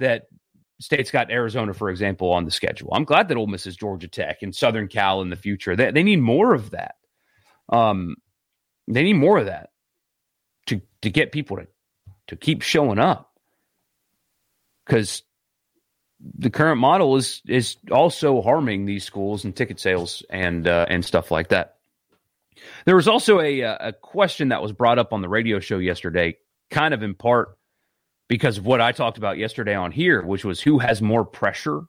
that 0.00 0.24
State's 0.80 1.10
got 1.10 1.30
Arizona, 1.30 1.74
for 1.74 1.90
example, 1.90 2.32
on 2.32 2.44
the 2.44 2.50
schedule. 2.50 2.88
I'm 2.92 3.04
glad 3.04 3.28
that 3.28 3.36
Ole 3.36 3.46
Miss 3.46 3.66
is 3.66 3.76
Georgia 3.76 4.08
Tech 4.08 4.42
and 4.42 4.54
Southern 4.54 4.88
Cal 4.88 5.20
in 5.20 5.30
the 5.30 5.36
future. 5.36 5.76
They, 5.76 5.92
they 5.92 6.02
need 6.02 6.20
more 6.20 6.54
of 6.54 6.70
that. 6.70 6.94
Um, 7.68 8.16
they 8.88 9.02
need 9.02 9.14
more 9.14 9.38
of 9.38 9.46
that 9.46 9.70
to 10.66 10.80
to 11.02 11.10
get 11.10 11.32
people 11.32 11.58
to 11.58 11.68
to 12.28 12.36
keep 12.36 12.62
showing 12.62 12.98
up. 12.98 13.32
Because 14.86 15.22
the 16.20 16.50
current 16.50 16.80
model 16.80 17.16
is 17.16 17.42
is 17.46 17.76
also 17.90 18.40
harming 18.40 18.86
these 18.86 19.04
schools 19.04 19.44
and 19.44 19.54
ticket 19.54 19.78
sales 19.78 20.22
and 20.30 20.66
uh, 20.66 20.86
and 20.88 21.04
stuff 21.04 21.30
like 21.30 21.48
that. 21.48 21.76
There 22.86 22.96
was 22.96 23.08
also 23.08 23.40
a 23.40 23.60
a 23.60 23.92
question 23.92 24.48
that 24.48 24.62
was 24.62 24.72
brought 24.72 24.98
up 24.98 25.12
on 25.12 25.20
the 25.20 25.28
radio 25.28 25.60
show 25.60 25.78
yesterday, 25.78 26.38
kind 26.70 26.94
of 26.94 27.02
in 27.02 27.14
part 27.14 27.56
because 28.28 28.58
of 28.58 28.66
what 28.66 28.80
I 28.80 28.92
talked 28.92 29.18
about 29.18 29.38
yesterday 29.38 29.74
on 29.74 29.92
here, 29.92 30.22
which 30.22 30.44
was 30.44 30.60
who 30.60 30.78
has 30.78 31.00
more 31.00 31.24
pressure 31.24 31.82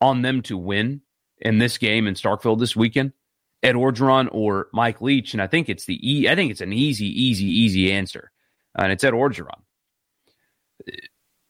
on 0.00 0.22
them 0.22 0.42
to 0.42 0.56
win 0.56 1.02
in 1.38 1.58
this 1.58 1.78
game 1.78 2.06
in 2.06 2.14
Starkville 2.14 2.58
this 2.58 2.74
weekend, 2.74 3.12
Ed 3.62 3.74
Orgeron 3.74 4.28
or 4.32 4.68
Mike 4.72 5.00
Leach, 5.00 5.34
and 5.34 5.42
I 5.42 5.46
think 5.46 5.68
it's 5.68 5.84
the 5.84 5.98
e- 6.02 6.28
I 6.28 6.34
think 6.34 6.50
it's 6.50 6.60
an 6.60 6.72
easy, 6.72 7.06
easy, 7.06 7.46
easy 7.46 7.92
answer 7.92 8.31
and 8.74 8.92
it's 8.92 9.04
Ed 9.04 9.12
Orgeron. 9.12 9.60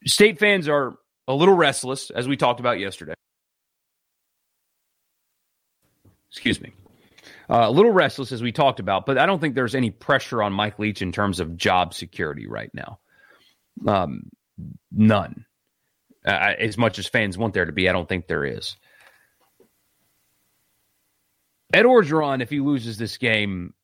State 0.05 0.39
fans 0.39 0.69
are 0.69 0.95
a 1.29 1.35
little 1.35 1.55
restless, 1.55 2.11
as 2.11 2.27
we 2.27 2.37
talked 2.37 2.61
about 2.61 2.79
yesterday. 2.79 3.15
Excuse 6.31 6.61
me. 6.61 6.73
Uh, 7.49 7.69
a 7.69 7.71
little 7.71 7.91
restless, 7.91 8.33
as 8.33 8.43
we 8.43 8.53
talked 8.53 8.81
about, 8.81 9.07
but 9.07 9.19
I 9.19 9.27
don't 9.27 9.39
think 9.39 9.55
there's 9.55 9.75
any 9.75 9.91
pressure 9.91 10.43
on 10.43 10.53
Mike 10.53 10.79
Leach 10.79 11.03
in 11.03 11.13
terms 11.13 11.41
of 11.41 11.57
job 11.57 11.95
security 11.95 12.47
right 12.47 12.71
now. 12.73 12.99
Um, 13.87 14.31
none. 14.91 15.45
Uh, 16.25 16.55
as 16.59 16.79
much 16.79 16.99
as 16.99 17.07
fans 17.07 17.37
want 17.37 17.53
there 17.53 17.65
to 17.65 17.73
be, 17.73 17.89
I 17.89 17.93
don't 17.93 18.09
think 18.09 18.27
there 18.27 18.45
is. 18.45 18.77
Ed 21.73 21.85
Orgeron, 21.85 22.43
if 22.43 22.51
he 22.51 22.61
loses 22.61 22.97
this 22.97 23.17
game, 23.19 23.75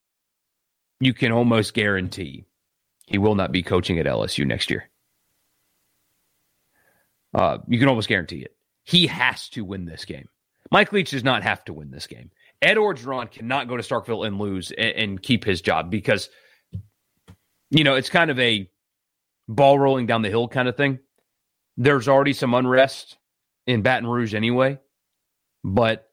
you 0.99 1.13
can 1.13 1.31
almost 1.31 1.73
guarantee 1.73 2.45
he 3.09 3.17
will 3.17 3.35
not 3.35 3.51
be 3.51 3.63
coaching 3.63 3.99
at 3.99 4.05
LSU 4.05 4.45
next 4.45 4.69
year. 4.69 4.89
Uh, 7.33 7.57
you 7.67 7.79
can 7.79 7.89
almost 7.89 8.07
guarantee 8.07 8.41
it. 8.41 8.55
He 8.83 9.07
has 9.07 9.49
to 9.49 9.65
win 9.65 9.85
this 9.85 10.05
game. 10.05 10.29
Mike 10.71 10.93
Leach 10.93 11.11
does 11.11 11.23
not 11.23 11.43
have 11.43 11.63
to 11.65 11.73
win 11.73 11.91
this 11.91 12.07
game. 12.07 12.31
Ed 12.61 12.77
Orgeron 12.77 13.31
cannot 13.31 13.67
go 13.67 13.77
to 13.77 13.83
Starkville 13.83 14.25
and 14.25 14.37
lose 14.37 14.71
and, 14.71 14.91
and 14.95 15.21
keep 15.21 15.43
his 15.43 15.61
job 15.61 15.89
because 15.89 16.29
you 17.71 17.83
know, 17.83 17.95
it's 17.95 18.09
kind 18.09 18.31
of 18.31 18.39
a 18.39 18.69
ball 19.47 19.77
rolling 19.79 20.05
down 20.05 20.21
the 20.21 20.29
hill 20.29 20.47
kind 20.47 20.67
of 20.67 20.75
thing. 20.75 20.99
There's 21.77 22.07
already 22.07 22.33
some 22.33 22.53
unrest 22.53 23.17
in 23.67 23.81
Baton 23.81 24.07
Rouge 24.07 24.33
anyway, 24.33 24.79
but 25.63 26.08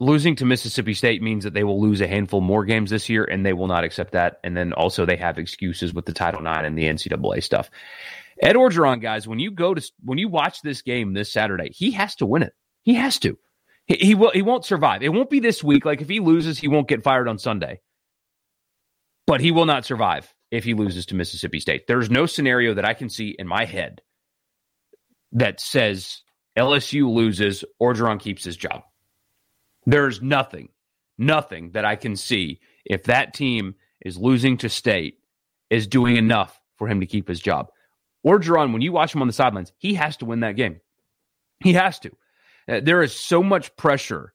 losing 0.00 0.34
to 0.36 0.46
Mississippi 0.46 0.94
State 0.94 1.22
means 1.22 1.44
that 1.44 1.54
they 1.54 1.62
will 1.62 1.80
lose 1.80 2.00
a 2.00 2.08
handful 2.08 2.40
more 2.40 2.64
games 2.64 2.90
this 2.90 3.08
year, 3.08 3.24
and 3.24 3.44
they 3.44 3.52
will 3.52 3.68
not 3.68 3.84
accept 3.84 4.12
that. 4.12 4.40
And 4.42 4.56
then 4.56 4.72
also 4.72 5.06
they 5.06 5.16
have 5.16 5.38
excuses 5.38 5.94
with 5.94 6.06
the 6.06 6.12
Title 6.12 6.40
IX 6.40 6.66
and 6.66 6.76
the 6.76 6.84
NCAA 6.84 7.42
stuff. 7.42 7.70
Ed 8.42 8.56
Orgeron, 8.56 9.02
guys, 9.02 9.28
when 9.28 9.38
you 9.38 9.50
go 9.50 9.74
to 9.74 9.92
when 10.02 10.18
you 10.18 10.28
watch 10.28 10.62
this 10.62 10.82
game 10.82 11.12
this 11.12 11.30
Saturday, 11.30 11.70
he 11.72 11.92
has 11.92 12.16
to 12.16 12.26
win 12.26 12.42
it. 12.42 12.54
He 12.82 12.94
has 12.94 13.18
to. 13.20 13.38
He, 13.86 13.96
he 13.96 14.14
will. 14.14 14.30
He 14.30 14.42
won't 14.42 14.64
survive. 14.64 15.02
It 15.02 15.10
won't 15.10 15.30
be 15.30 15.40
this 15.40 15.62
week. 15.62 15.84
Like 15.84 16.00
if 16.00 16.08
he 16.08 16.20
loses, 16.20 16.58
he 16.58 16.66
won't 16.66 16.88
get 16.88 17.02
fired 17.02 17.28
on 17.28 17.38
Sunday. 17.38 17.80
But 19.26 19.42
he 19.42 19.52
will 19.52 19.66
not 19.66 19.84
survive 19.84 20.32
if 20.50 20.64
he 20.64 20.74
loses 20.74 21.06
to 21.06 21.14
Mississippi 21.14 21.60
State. 21.60 21.86
There's 21.86 22.10
no 22.10 22.26
scenario 22.26 22.74
that 22.74 22.84
I 22.86 22.94
can 22.94 23.10
see 23.10 23.36
in 23.38 23.46
my 23.46 23.66
head 23.66 24.00
that 25.32 25.60
says 25.60 26.22
LSU 26.58 27.12
loses, 27.12 27.64
or 27.78 27.92
Orgeron 27.92 28.18
keeps 28.18 28.42
his 28.42 28.56
job. 28.56 28.82
There's 29.90 30.22
nothing, 30.22 30.68
nothing 31.18 31.72
that 31.72 31.84
I 31.84 31.96
can 31.96 32.14
see 32.14 32.60
if 32.84 33.04
that 33.04 33.34
team 33.34 33.74
is 34.00 34.16
losing 34.16 34.56
to 34.58 34.68
state 34.68 35.18
is 35.68 35.88
doing 35.88 36.16
enough 36.16 36.60
for 36.76 36.86
him 36.86 37.00
to 37.00 37.06
keep 37.06 37.26
his 37.26 37.40
job. 37.40 37.72
Orgeron, 38.24 38.72
when 38.72 38.82
you 38.82 38.92
watch 38.92 39.12
him 39.12 39.20
on 39.20 39.26
the 39.26 39.32
sidelines, 39.32 39.72
he 39.78 39.94
has 39.94 40.16
to 40.18 40.26
win 40.26 40.40
that 40.40 40.54
game. 40.54 40.80
He 41.58 41.72
has 41.72 41.98
to. 42.00 42.12
Uh, 42.68 42.78
there 42.80 43.02
is 43.02 43.18
so 43.18 43.42
much 43.42 43.74
pressure 43.74 44.32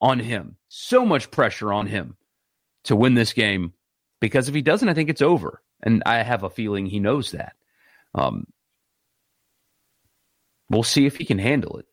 on 0.00 0.18
him, 0.18 0.56
so 0.68 1.04
much 1.04 1.30
pressure 1.30 1.74
on 1.74 1.86
him 1.86 2.16
to 2.84 2.96
win 2.96 3.12
this 3.12 3.34
game 3.34 3.74
because 4.22 4.48
if 4.48 4.54
he 4.54 4.62
doesn't, 4.62 4.88
I 4.88 4.94
think 4.94 5.10
it's 5.10 5.20
over. 5.20 5.60
And 5.82 6.02
I 6.06 6.22
have 6.22 6.42
a 6.42 6.48
feeling 6.48 6.86
he 6.86 7.00
knows 7.00 7.32
that. 7.32 7.52
Um, 8.14 8.46
we'll 10.70 10.82
see 10.82 11.04
if 11.04 11.16
he 11.16 11.26
can 11.26 11.38
handle 11.38 11.76
it 11.76 11.86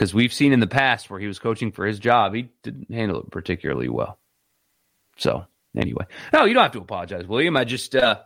because 0.00 0.14
we've 0.14 0.32
seen 0.32 0.54
in 0.54 0.60
the 0.60 0.66
past 0.66 1.10
where 1.10 1.20
he 1.20 1.26
was 1.26 1.38
coaching 1.38 1.72
for 1.72 1.84
his 1.84 1.98
job, 1.98 2.32
he 2.32 2.48
didn't 2.62 2.90
handle 2.90 3.20
it 3.20 3.30
particularly 3.30 3.90
well. 3.90 4.18
So 5.18 5.44
anyway, 5.76 6.06
no, 6.32 6.46
you 6.46 6.54
don't 6.54 6.62
have 6.62 6.72
to 6.72 6.80
apologize, 6.80 7.26
William. 7.26 7.54
I 7.54 7.64
just 7.64 7.94
uh, 7.94 8.20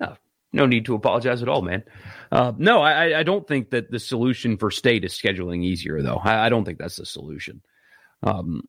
no, 0.00 0.16
no 0.54 0.64
need 0.64 0.86
to 0.86 0.94
apologize 0.94 1.42
at 1.42 1.48
all, 1.50 1.60
man. 1.60 1.84
Uh, 2.32 2.54
no, 2.56 2.80
I, 2.80 3.18
I 3.18 3.22
don't 3.24 3.46
think 3.46 3.68
that 3.70 3.90
the 3.90 3.98
solution 3.98 4.56
for 4.56 4.70
state 4.70 5.04
is 5.04 5.12
scheduling 5.12 5.62
easier, 5.62 6.00
though. 6.00 6.16
I, 6.16 6.46
I 6.46 6.48
don't 6.48 6.64
think 6.64 6.78
that's 6.78 6.96
the 6.96 7.04
solution. 7.04 7.60
Um, 8.22 8.62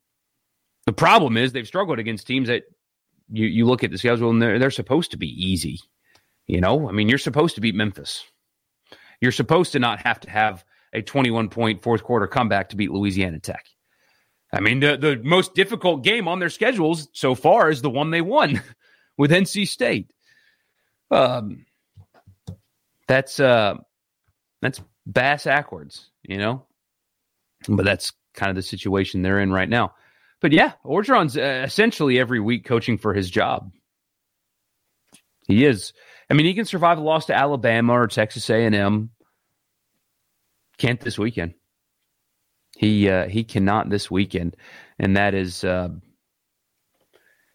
the 0.84 0.92
problem 0.92 1.38
is 1.38 1.52
they've 1.52 1.66
struggled 1.66 1.98
against 1.98 2.26
teams 2.26 2.48
that 2.48 2.64
you 3.32 3.46
you 3.46 3.64
look 3.64 3.84
at 3.84 3.90
the 3.90 3.96
schedule 3.96 4.28
and 4.28 4.42
they're 4.42 4.58
they're 4.58 4.70
supposed 4.70 5.12
to 5.12 5.16
be 5.16 5.28
easy. 5.28 5.78
You 6.46 6.60
know, 6.60 6.90
I 6.90 6.92
mean, 6.92 7.08
you're 7.08 7.16
supposed 7.16 7.54
to 7.54 7.62
beat 7.62 7.74
Memphis. 7.74 8.22
You're 9.18 9.32
supposed 9.32 9.72
to 9.72 9.78
not 9.78 10.00
have 10.00 10.20
to 10.20 10.30
have 10.30 10.62
a 10.92 11.02
21 11.02 11.48
point 11.48 11.82
fourth 11.82 12.02
quarter 12.02 12.26
comeback 12.26 12.70
to 12.70 12.76
beat 12.76 12.90
Louisiana 12.90 13.38
Tech. 13.38 13.66
I 14.52 14.60
mean, 14.60 14.80
the, 14.80 14.96
the 14.96 15.20
most 15.22 15.54
difficult 15.54 16.02
game 16.02 16.26
on 16.26 16.40
their 16.40 16.50
schedules 16.50 17.08
so 17.12 17.34
far 17.34 17.70
is 17.70 17.82
the 17.82 17.90
one 17.90 18.10
they 18.10 18.20
won 18.20 18.60
with 19.16 19.30
NC 19.30 19.68
State. 19.68 20.12
Um, 21.10 21.66
that's 23.06 23.38
uh, 23.40 23.74
that's 24.62 24.80
bass 25.06 25.44
backwards, 25.44 26.10
you 26.22 26.38
know. 26.38 26.66
But 27.68 27.84
that's 27.84 28.12
kind 28.34 28.50
of 28.50 28.56
the 28.56 28.62
situation 28.62 29.22
they're 29.22 29.40
in 29.40 29.52
right 29.52 29.68
now. 29.68 29.94
But 30.40 30.52
yeah, 30.52 30.72
Orgeron's 30.84 31.36
uh, 31.36 31.62
essentially 31.64 32.18
every 32.18 32.40
week 32.40 32.64
coaching 32.64 32.98
for 32.98 33.12
his 33.12 33.30
job. 33.30 33.72
He 35.46 35.64
is. 35.64 35.92
I 36.30 36.34
mean, 36.34 36.46
he 36.46 36.54
can 36.54 36.64
survive 36.64 36.98
a 36.98 37.02
loss 37.02 37.26
to 37.26 37.34
Alabama 37.34 37.94
or 37.94 38.06
Texas 38.06 38.48
A&M 38.48 39.10
can't 40.80 41.00
this 41.00 41.18
weekend. 41.18 41.54
He 42.76 43.08
uh, 43.08 43.28
he 43.28 43.44
cannot 43.44 43.90
this 43.90 44.10
weekend, 44.10 44.56
and 44.98 45.16
that 45.16 45.34
is 45.34 45.62
uh, 45.62 45.90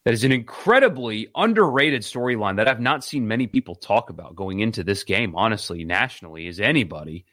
that 0.06 0.14
is 0.14 0.24
an 0.24 0.32
incredibly 0.32 1.30
underrated 1.36 2.04
storyline 2.04 2.58
that 2.58 2.68
I've 2.68 2.80
not 2.80 3.04
seen 3.04 3.28
many 3.28 3.48
people 3.48 3.76
talk 3.76 4.10
about 4.10 4.36
going 4.36 4.60
into 4.60 4.84
this 4.84 5.04
game. 5.04 5.36
Honestly, 5.36 5.84
nationally, 5.84 6.48
is 6.48 6.60
anybody 6.60 7.26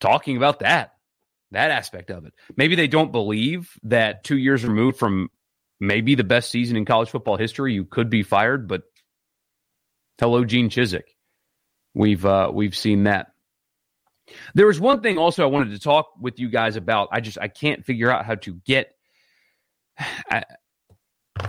talking 0.00 0.36
about 0.38 0.60
that 0.60 0.94
that 1.50 1.70
aspect 1.70 2.10
of 2.10 2.24
it? 2.24 2.32
Maybe 2.56 2.74
they 2.74 2.88
don't 2.88 3.12
believe 3.12 3.78
that 3.82 4.24
two 4.24 4.38
years 4.38 4.64
removed 4.64 4.98
from 4.98 5.30
maybe 5.78 6.14
the 6.14 6.24
best 6.24 6.50
season 6.50 6.76
in 6.76 6.84
college 6.86 7.10
football 7.10 7.36
history, 7.36 7.74
you 7.74 7.84
could 7.84 8.08
be 8.08 8.22
fired. 8.22 8.66
But 8.66 8.82
hello, 10.18 10.44
Gene 10.44 10.70
Chizik. 10.70 11.02
We've 11.94 12.24
uh, 12.24 12.50
we've 12.52 12.76
seen 12.76 13.04
that. 13.04 13.32
There 14.54 14.66
was 14.66 14.80
one 14.80 15.00
thing 15.00 15.18
also 15.18 15.42
I 15.42 15.46
wanted 15.46 15.70
to 15.70 15.78
talk 15.78 16.12
with 16.20 16.38
you 16.38 16.48
guys 16.48 16.76
about. 16.76 17.08
I 17.12 17.20
just 17.20 17.38
I 17.40 17.48
can't 17.48 17.84
figure 17.84 18.10
out 18.10 18.24
how 18.24 18.36
to 18.36 18.54
get. 18.64 18.94
I, 20.30 20.44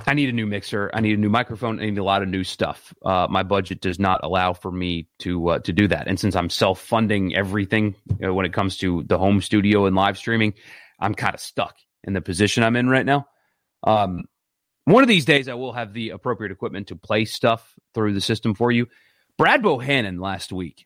I 0.08 0.14
need 0.14 0.30
a 0.30 0.32
new 0.32 0.46
mixer. 0.46 0.90
I 0.94 1.02
need 1.02 1.18
a 1.18 1.22
new 1.22 1.30
microphone. 1.30 1.80
I 1.80 1.86
need 1.86 1.98
a 1.98 2.04
lot 2.04 2.22
of 2.22 2.30
new 2.30 2.44
stuff. 2.44 2.94
Uh, 3.04 3.28
my 3.30 3.44
budget 3.44 3.82
does 3.82 4.00
not 4.00 4.22
allow 4.24 4.54
for 4.54 4.72
me 4.72 5.08
to 5.20 5.50
uh, 5.50 5.60
to 5.60 5.74
do 5.74 5.88
that. 5.88 6.08
And 6.08 6.20
since 6.20 6.36
I'm 6.36 6.50
self 6.50 6.80
funding 6.80 7.36
everything 7.36 7.96
you 8.10 8.28
know, 8.28 8.34
when 8.34 8.46
it 8.46 8.54
comes 8.54 8.78
to 8.78 9.04
the 9.04 9.18
home 9.18 9.42
studio 9.42 9.86
and 9.86 9.96
live 9.96 10.18
streaming, 10.18 10.54
I'm 11.00 11.14
kind 11.14 11.34
of 11.34 11.42
stuck 11.42 11.76
in 12.04 12.14
the 12.14 12.22
position 12.22 12.64
I'm 12.64 12.76
in 12.76 12.90
right 12.90 13.06
now. 13.06 13.28
Um, 13.84 14.26
one 14.86 15.04
of 15.04 15.10
these 15.10 15.26
days, 15.26 15.48
I 15.48 15.54
will 15.54 15.74
have 15.74 15.94
the 15.94 16.10
appropriate 16.10 16.52
equipment 16.52 16.88
to 16.88 16.96
play 16.96 17.26
stuff 17.26 17.76
through 17.94 18.14
the 18.14 18.22
system 18.22 18.56
for 18.56 18.72
you. 18.72 18.88
Brad 19.38 19.62
Bohannon 19.62 20.20
last 20.20 20.52
week 20.52 20.86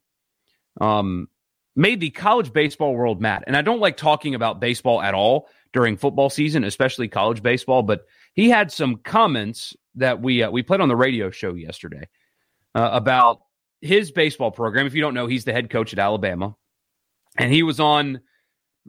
um, 0.81 1.27
made 1.75 1.99
the 1.99 2.09
college 2.09 2.53
baseball 2.53 2.95
world 2.95 3.21
mad. 3.21 3.43
And 3.47 3.57
I 3.57 3.61
don't 3.61 3.79
like 3.79 3.97
talking 3.97 4.35
about 4.35 4.59
baseball 4.59 5.01
at 5.01 5.13
all 5.13 5.49
during 5.73 5.97
football 5.97 6.29
season, 6.29 6.63
especially 6.63 7.07
college 7.07 7.43
baseball, 7.43 7.83
but 7.83 8.05
he 8.33 8.49
had 8.49 8.71
some 8.71 8.97
comments 8.97 9.75
that 9.95 10.21
we 10.21 10.43
uh, 10.43 10.51
we 10.51 10.63
played 10.63 10.81
on 10.81 10.89
the 10.89 10.95
radio 10.95 11.29
show 11.31 11.53
yesterday 11.53 12.07
uh, 12.73 12.89
about 12.93 13.41
his 13.81 14.11
baseball 14.11 14.51
program. 14.51 14.85
If 14.87 14.93
you 14.93 15.01
don't 15.01 15.13
know, 15.13 15.27
he's 15.27 15.45
the 15.45 15.53
head 15.53 15.69
coach 15.69 15.93
at 15.93 15.99
Alabama. 15.99 16.55
And 17.37 17.51
he 17.51 17.63
was 17.63 17.79
on 17.79 18.21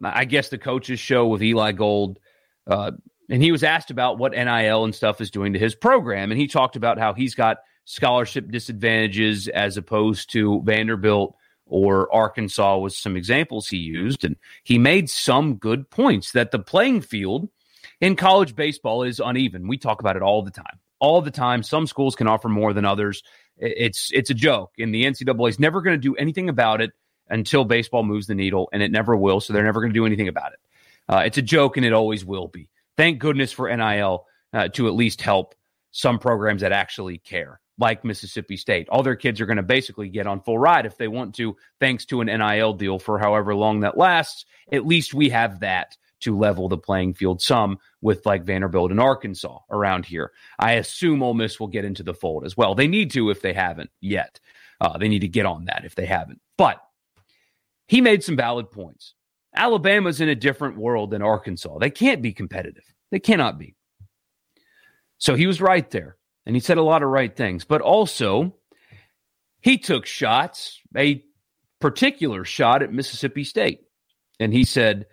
I 0.03 0.25
guess 0.25 0.51
the 0.51 0.59
coach's 0.59 1.01
show 1.01 1.27
with 1.27 1.43
Eli 1.43 1.73
Gold. 1.73 2.19
Uh, 2.67 2.93
and 3.31 3.43
he 3.43 3.51
was 3.51 3.65
asked 3.65 3.91
about 3.91 4.19
what 4.19 4.33
NIL 4.33 4.85
and 4.85 4.95
stuff 4.95 5.21
is 5.21 5.31
doing 5.31 5.55
to 5.55 5.59
his 5.59 5.75
program. 5.75 6.31
And 6.31 6.41
he 6.41 6.47
talked 6.47 6.77
about 6.77 6.99
how 6.99 7.15
he's 7.15 7.35
got 7.35 7.59
scholarship 7.85 8.51
disadvantages 8.51 9.49
as 9.49 9.77
opposed 9.77 10.31
to 10.33 10.63
Vanderbilt 10.65 11.37
or 11.67 12.13
Arkansas 12.15 12.79
was 12.79 12.97
some 12.97 13.17
examples 13.17 13.69
he 13.69 13.77
used. 13.77 14.25
And 14.25 14.37
he 14.63 14.79
made 14.79 15.11
some 15.11 15.57
good 15.57 15.91
points 15.91 16.33
that 16.33 16.51
the 16.51 16.59
playing 16.59 17.03
field 17.03 17.49
in 18.01 18.17
college 18.17 18.55
baseball 18.55 19.03
is 19.03 19.21
uneven. 19.21 19.69
We 19.69 19.79
talk 19.79 20.01
about 20.01 20.17
it 20.17 20.23
all 20.23 20.43
the 20.43 20.51
time. 20.51 20.79
All 20.99 21.21
the 21.21 21.31
time. 21.31 21.63
Some 21.63 21.87
schools 21.87 22.17
can 22.17 22.27
offer 22.27 22.49
more 22.49 22.73
than 22.73 22.85
others. 22.85 23.23
It's 23.59 24.11
it's 24.13 24.31
a 24.31 24.35
joke. 24.35 24.73
And 24.79 24.95
the 24.95 25.05
NCAA 25.05 25.49
is 25.49 25.61
never 25.61 25.83
going 25.83 25.95
to 25.95 26.01
do 26.01 26.15
anything 26.17 26.49
about 26.49 26.81
it 26.81 26.93
until 27.29 27.65
baseball 27.65 28.03
moves 28.03 28.27
the 28.27 28.35
needle, 28.35 28.69
and 28.73 28.83
it 28.83 28.91
never 28.91 29.17
will. 29.17 29.41
So 29.41 29.53
they're 29.53 29.65
never 29.65 29.81
going 29.81 29.93
to 29.93 29.99
do 29.99 30.07
anything 30.07 30.29
about 30.29 30.53
it. 30.53 30.59
Uh, 31.09 31.23
it's 31.27 31.39
a 31.39 31.43
joke, 31.43 31.77
and 31.77 31.85
it 31.85 31.93
always 31.93 32.25
will 32.25 32.49
be. 32.49 32.69
Thank 32.97 33.19
goodness 33.19 33.53
for 33.53 33.75
NIL 33.75 34.27
uh, 34.53 34.69
to 34.69 34.87
at 34.87 34.95
least 34.95 35.21
help 35.21 35.55
some 35.91 36.19
programs 36.19 36.63
that 36.63 36.73
actually 36.73 37.19
care 37.19 37.61
like 37.79 38.05
Mississippi 38.05 38.57
State. 38.57 38.89
All 38.89 39.03
their 39.03 39.17
kids 39.17 39.41
are 39.41 39.47
going 39.47 39.57
to 39.57 39.63
basically 39.63 40.09
get 40.09 40.27
on 40.27 40.41
full 40.41 40.59
ride 40.59 40.87
if 40.87 40.97
they 40.97 41.09
want 41.09 41.35
to, 41.37 41.57
thanks 41.81 42.05
to 42.07 42.21
an 42.21 42.27
NIL 42.27 42.73
deal 42.73 42.99
for 42.99 43.19
however 43.19 43.55
long 43.55 43.81
that 43.81 43.99
lasts. 43.99 44.45
At 44.73 44.87
least 44.87 45.15
we 45.15 45.29
have 45.31 45.61
that 45.61 45.97
to 46.21 46.37
level 46.37 46.69
the 46.69 46.79
playing 46.79 47.15
field 47.15 47.43
some 47.43 47.79
with 48.01 48.25
like 48.25 48.45
Vanderbilt 48.45 48.91
and 48.91 49.01
Arkansas 49.01 49.59
around 49.71 50.07
here. 50.07 50.33
I 50.59 50.73
assume 50.73 51.23
Ole 51.23 51.35
Miss 51.35 51.61
will 51.61 51.67
get 51.67 51.85
into 51.85 52.03
the 52.03 52.15
fold 52.15 52.45
as 52.45 52.57
well. 52.57 52.75
They 52.75 52.89
need 52.89 53.11
to 53.13 53.31
if 53.31 53.43
they 53.43 53.53
haven't 53.53 53.91
yet. 54.01 54.41
Uh, 54.81 54.97
they 54.99 55.09
need 55.09 55.21
to 55.21 55.29
get 55.29 55.47
on 55.47 55.67
that 55.67 55.85
if 55.85 55.95
they 55.95 56.07
haven't. 56.07 56.41
But 56.57 56.81
he 57.87 58.01
made 58.01 58.25
some 58.25 58.37
valid 58.37 58.71
points. 58.71 59.15
Alabama's 59.55 60.21
in 60.21 60.29
a 60.29 60.35
different 60.35 60.77
world 60.77 61.11
than 61.11 61.23
Arkansas. 61.23 61.79
They 61.79 61.91
can't 61.91 62.23
be 62.23 62.33
competitive. 62.33 62.85
They 63.11 63.21
cannot 63.21 63.59
be. 63.59 63.75
So 65.19 65.35
he 65.35 65.47
was 65.47 65.61
right 65.61 65.89
there 65.91 66.17
and 66.47 66.55
he 66.55 66.61
said 66.61 66.79
a 66.79 66.83
lot 66.83 67.03
of 67.03 67.09
right 67.09 67.35
things, 67.35 67.65
but 67.65 67.81
also 67.81 68.55
he 69.61 69.79
took 69.79 70.07
shots, 70.07 70.81
a 70.97 71.25
particular 71.81 72.45
shot 72.45 72.83
at 72.83 72.93
Mississippi 72.93 73.45
State. 73.45 73.81
And 74.39 74.53
he 74.53 74.65
said, 74.65 75.07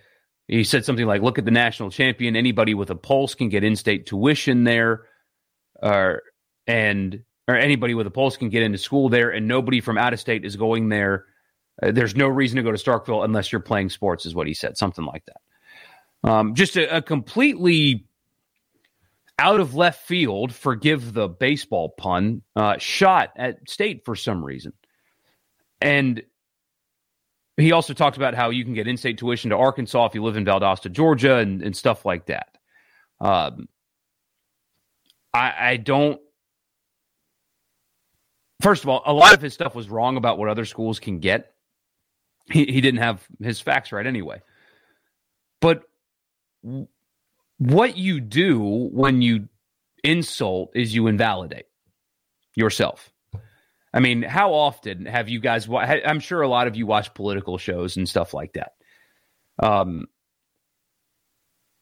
he 0.47 0.63
said 0.63 0.85
something 0.85 1.05
like, 1.05 1.21
look 1.21 1.39
at 1.39 1.45
the 1.45 1.51
national 1.51 1.89
champion. 1.89 2.35
Anybody 2.35 2.73
with 2.73 2.89
a 2.89 2.95
pulse 2.95 3.35
can 3.35 3.49
get 3.49 3.63
in 3.63 3.75
state 3.75 4.05
tuition 4.05 4.63
there. 4.63 5.05
Uh, 5.81 6.15
and 6.67 7.23
or 7.47 7.55
anybody 7.55 7.93
with 7.93 8.07
a 8.07 8.11
pulse 8.11 8.37
can 8.37 8.49
get 8.49 8.63
into 8.63 8.77
school 8.77 9.09
there, 9.09 9.29
and 9.29 9.47
nobody 9.47 9.81
from 9.81 9.97
out 9.97 10.13
of 10.13 10.19
state 10.19 10.45
is 10.45 10.55
going 10.55 10.89
there. 10.89 11.25
Uh, 11.81 11.91
there's 11.91 12.15
no 12.15 12.27
reason 12.27 12.57
to 12.57 12.63
go 12.63 12.71
to 12.71 12.77
Starkville 12.77 13.25
unless 13.25 13.51
you're 13.51 13.61
playing 13.61 13.89
sports, 13.89 14.25
is 14.25 14.35
what 14.35 14.47
he 14.47 14.53
said, 14.53 14.77
something 14.77 15.05
like 15.05 15.23
that. 15.25 16.29
Um, 16.29 16.55
just 16.55 16.77
a, 16.77 16.97
a 16.97 17.01
completely 17.01 18.05
out 19.39 19.59
of 19.59 19.75
left 19.75 20.05
field, 20.05 20.53
forgive 20.53 21.13
the 21.13 21.27
baseball 21.27 21.89
pun, 21.89 22.41
uh, 22.55 22.77
shot 22.77 23.31
at 23.35 23.67
state 23.69 24.05
for 24.05 24.15
some 24.15 24.43
reason. 24.43 24.73
And 25.81 26.23
he 27.57 27.71
also 27.71 27.93
talked 27.93 28.17
about 28.17 28.35
how 28.35 28.49
you 28.49 28.63
can 28.63 28.73
get 28.73 28.87
in-state 28.87 29.17
tuition 29.17 29.49
to 29.49 29.57
Arkansas 29.57 30.05
if 30.05 30.15
you 30.15 30.23
live 30.23 30.37
in 30.37 30.45
Valdosta, 30.45 30.91
Georgia, 30.91 31.35
and, 31.37 31.61
and 31.61 31.75
stuff 31.75 32.05
like 32.05 32.27
that. 32.27 32.57
Um, 33.19 33.67
I, 35.33 35.53
I 35.59 35.77
don't. 35.77 36.19
First 38.61 38.83
of 38.83 38.89
all, 38.89 39.03
a 39.05 39.13
lot 39.13 39.33
of 39.33 39.41
his 39.41 39.53
stuff 39.53 39.75
was 39.75 39.89
wrong 39.89 40.15
about 40.17 40.37
what 40.37 40.49
other 40.49 40.65
schools 40.65 40.99
can 40.99 41.19
get. 41.19 41.53
He, 42.49 42.65
he 42.65 42.81
didn't 42.81 43.01
have 43.01 43.25
his 43.41 43.59
facts 43.59 43.91
right 43.91 44.05
anyway. 44.05 44.41
But 45.59 45.83
what 47.71 47.97
you 47.97 48.19
do 48.19 48.59
when 48.91 49.21
you 49.21 49.47
insult 50.03 50.71
is 50.75 50.93
you 50.93 51.07
invalidate 51.07 51.65
yourself. 52.55 53.09
I 53.93 53.99
mean, 53.99 54.23
how 54.23 54.53
often 54.53 55.05
have 55.05 55.29
you 55.29 55.39
guys? 55.39 55.67
I'm 55.69 56.19
sure 56.19 56.41
a 56.41 56.47
lot 56.47 56.67
of 56.67 56.75
you 56.75 56.85
watch 56.85 57.13
political 57.13 57.57
shows 57.57 57.95
and 57.95 58.09
stuff 58.09 58.33
like 58.33 58.53
that, 58.53 58.73
um, 59.59 60.07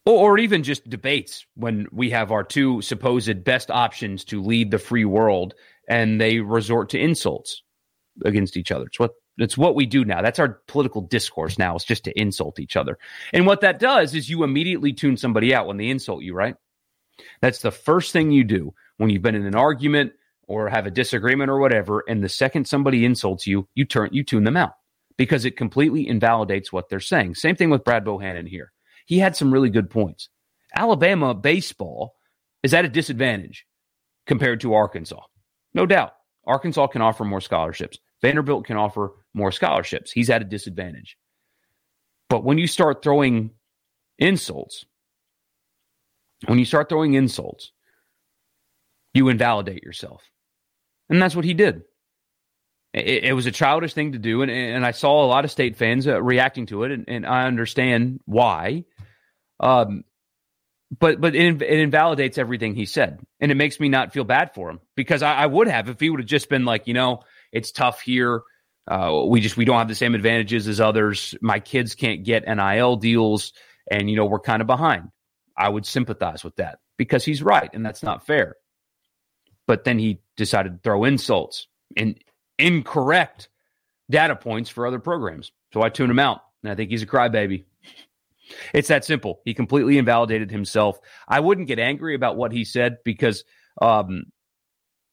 or, 0.04 0.32
or 0.32 0.38
even 0.38 0.62
just 0.62 0.88
debates 0.88 1.46
when 1.54 1.86
we 1.90 2.10
have 2.10 2.30
our 2.30 2.44
two 2.44 2.82
supposed 2.82 3.42
best 3.44 3.70
options 3.70 4.24
to 4.26 4.42
lead 4.42 4.70
the 4.70 4.78
free 4.78 5.06
world, 5.06 5.54
and 5.88 6.20
they 6.20 6.40
resort 6.40 6.90
to 6.90 6.98
insults 6.98 7.62
against 8.24 8.58
each 8.58 8.70
other. 8.70 8.86
It's 8.86 9.00
what 9.00 9.12
it's 9.38 9.56
what 9.56 9.74
we 9.74 9.86
do 9.86 10.04
now. 10.04 10.22
That's 10.22 10.38
our 10.38 10.60
political 10.66 11.02
discourse 11.02 11.58
now. 11.58 11.74
It's 11.74 11.84
just 11.84 12.04
to 12.04 12.20
insult 12.20 12.60
each 12.60 12.76
other, 12.76 12.98
and 13.32 13.46
what 13.46 13.60
that 13.62 13.78
does 13.78 14.14
is 14.14 14.28
you 14.28 14.44
immediately 14.44 14.92
tune 14.92 15.16
somebody 15.16 15.54
out 15.54 15.66
when 15.66 15.76
they 15.76 15.88
insult 15.88 16.22
you. 16.22 16.34
Right? 16.34 16.56
That's 17.40 17.60
the 17.60 17.70
first 17.70 18.12
thing 18.12 18.30
you 18.30 18.44
do 18.44 18.74
when 18.96 19.10
you've 19.10 19.22
been 19.22 19.34
in 19.34 19.46
an 19.46 19.54
argument 19.54 20.12
or 20.46 20.68
have 20.68 20.86
a 20.86 20.90
disagreement 20.90 21.50
or 21.50 21.58
whatever, 21.58 22.04
and 22.08 22.22
the 22.22 22.28
second 22.28 22.66
somebody 22.66 23.04
insults 23.04 23.46
you, 23.46 23.68
you 23.74 23.84
turn 23.84 24.10
you 24.12 24.24
tune 24.24 24.44
them 24.44 24.56
out 24.56 24.74
because 25.16 25.44
it 25.44 25.56
completely 25.56 26.06
invalidates 26.08 26.72
what 26.72 26.88
they're 26.88 27.00
saying. 27.00 27.34
Same 27.34 27.56
thing 27.56 27.70
with 27.70 27.84
Brad 27.84 28.04
Bohannon 28.04 28.48
here. 28.48 28.72
He 29.06 29.18
had 29.18 29.36
some 29.36 29.52
really 29.52 29.70
good 29.70 29.90
points. 29.90 30.28
Alabama 30.74 31.34
baseball 31.34 32.14
is 32.62 32.74
at 32.74 32.84
a 32.84 32.88
disadvantage 32.88 33.66
compared 34.26 34.60
to 34.60 34.74
Arkansas. 34.74 35.20
No 35.74 35.86
doubt. 35.86 36.12
Arkansas 36.46 36.88
can 36.88 37.02
offer 37.02 37.24
more 37.24 37.40
scholarships. 37.40 37.98
Vanderbilt 38.22 38.66
can 38.66 38.76
offer 38.76 39.12
more 39.34 39.52
scholarships. 39.52 40.12
He's 40.12 40.30
at 40.30 40.42
a 40.42 40.46
disadvantage. 40.46 41.18
But 42.28 42.44
when 42.44 42.58
you 42.58 42.66
start 42.66 43.02
throwing 43.02 43.50
insults, 44.18 44.86
when 46.46 46.58
you 46.58 46.64
start 46.64 46.88
throwing 46.88 47.14
insults, 47.14 47.72
you 49.12 49.28
invalidate 49.28 49.82
yourself. 49.82 50.22
And 51.08 51.20
that's 51.20 51.36
what 51.36 51.44
he 51.44 51.54
did. 51.54 51.82
It, 52.94 53.24
it 53.24 53.32
was 53.34 53.46
a 53.46 53.50
childish 53.50 53.94
thing 53.94 54.12
to 54.12 54.18
do. 54.18 54.42
And, 54.42 54.50
and 54.50 54.86
I 54.86 54.92
saw 54.92 55.24
a 55.24 55.26
lot 55.26 55.44
of 55.44 55.50
state 55.50 55.76
fans 55.76 56.06
uh, 56.06 56.22
reacting 56.22 56.66
to 56.66 56.84
it. 56.84 56.92
And, 56.92 57.04
and 57.08 57.26
I 57.26 57.46
understand 57.46 58.20
why. 58.24 58.84
Um, 59.60 60.04
but 60.98 61.20
but 61.20 61.34
it, 61.34 61.62
it, 61.62 61.80
invalidates 61.80 62.38
everything 62.38 62.74
he 62.74 62.86
said. 62.86 63.20
And 63.40 63.50
it 63.50 63.54
makes 63.54 63.80
me 63.80 63.88
not 63.88 64.12
feel 64.12 64.24
bad 64.24 64.54
for 64.54 64.70
him 64.70 64.80
because 64.94 65.22
I, 65.22 65.34
I 65.34 65.46
would 65.46 65.68
have 65.68 65.88
if 65.88 66.00
he 66.00 66.10
would 66.10 66.20
have 66.20 66.28
just 66.28 66.48
been 66.48 66.64
like, 66.64 66.86
you 66.86 66.94
know, 66.94 67.22
it's 67.52 67.72
tough 67.72 68.00
here. 68.00 68.42
Uh, 68.88 69.22
we 69.28 69.40
just 69.40 69.56
we 69.56 69.64
don't 69.64 69.78
have 69.78 69.88
the 69.88 69.94
same 69.94 70.14
advantages 70.14 70.66
as 70.66 70.80
others. 70.80 71.34
My 71.40 71.60
kids 71.60 71.94
can't 71.94 72.24
get 72.24 72.46
NIL 72.46 72.96
deals, 72.96 73.52
and 73.90 74.10
you 74.10 74.16
know 74.16 74.26
we're 74.26 74.40
kind 74.40 74.60
of 74.60 74.66
behind. 74.66 75.10
I 75.56 75.68
would 75.68 75.86
sympathize 75.86 76.42
with 76.42 76.56
that 76.56 76.78
because 76.96 77.24
he's 77.24 77.42
right, 77.42 77.70
and 77.72 77.84
that's 77.84 78.02
not 78.02 78.26
fair 78.26 78.56
but 79.66 79.84
then 79.84 79.98
he 79.98 80.20
decided 80.36 80.72
to 80.72 80.78
throw 80.82 81.04
insults 81.04 81.66
and 81.96 82.18
incorrect 82.58 83.48
data 84.10 84.36
points 84.36 84.70
for 84.70 84.86
other 84.86 84.98
programs. 84.98 85.52
So 85.72 85.82
I 85.82 85.88
tune 85.88 86.10
him 86.10 86.18
out, 86.18 86.40
and 86.62 86.70
I 86.70 86.74
think 86.74 86.90
he's 86.90 87.02
a 87.02 87.06
crybaby. 87.06 87.64
It's 88.74 88.88
that 88.88 89.04
simple. 89.04 89.40
He 89.44 89.54
completely 89.54 89.96
invalidated 89.96 90.50
himself. 90.50 90.98
I 91.26 91.40
wouldn't 91.40 91.68
get 91.68 91.78
angry 91.78 92.14
about 92.14 92.36
what 92.36 92.52
he 92.52 92.64
said 92.64 92.98
because 93.04 93.44
um, 93.80 94.24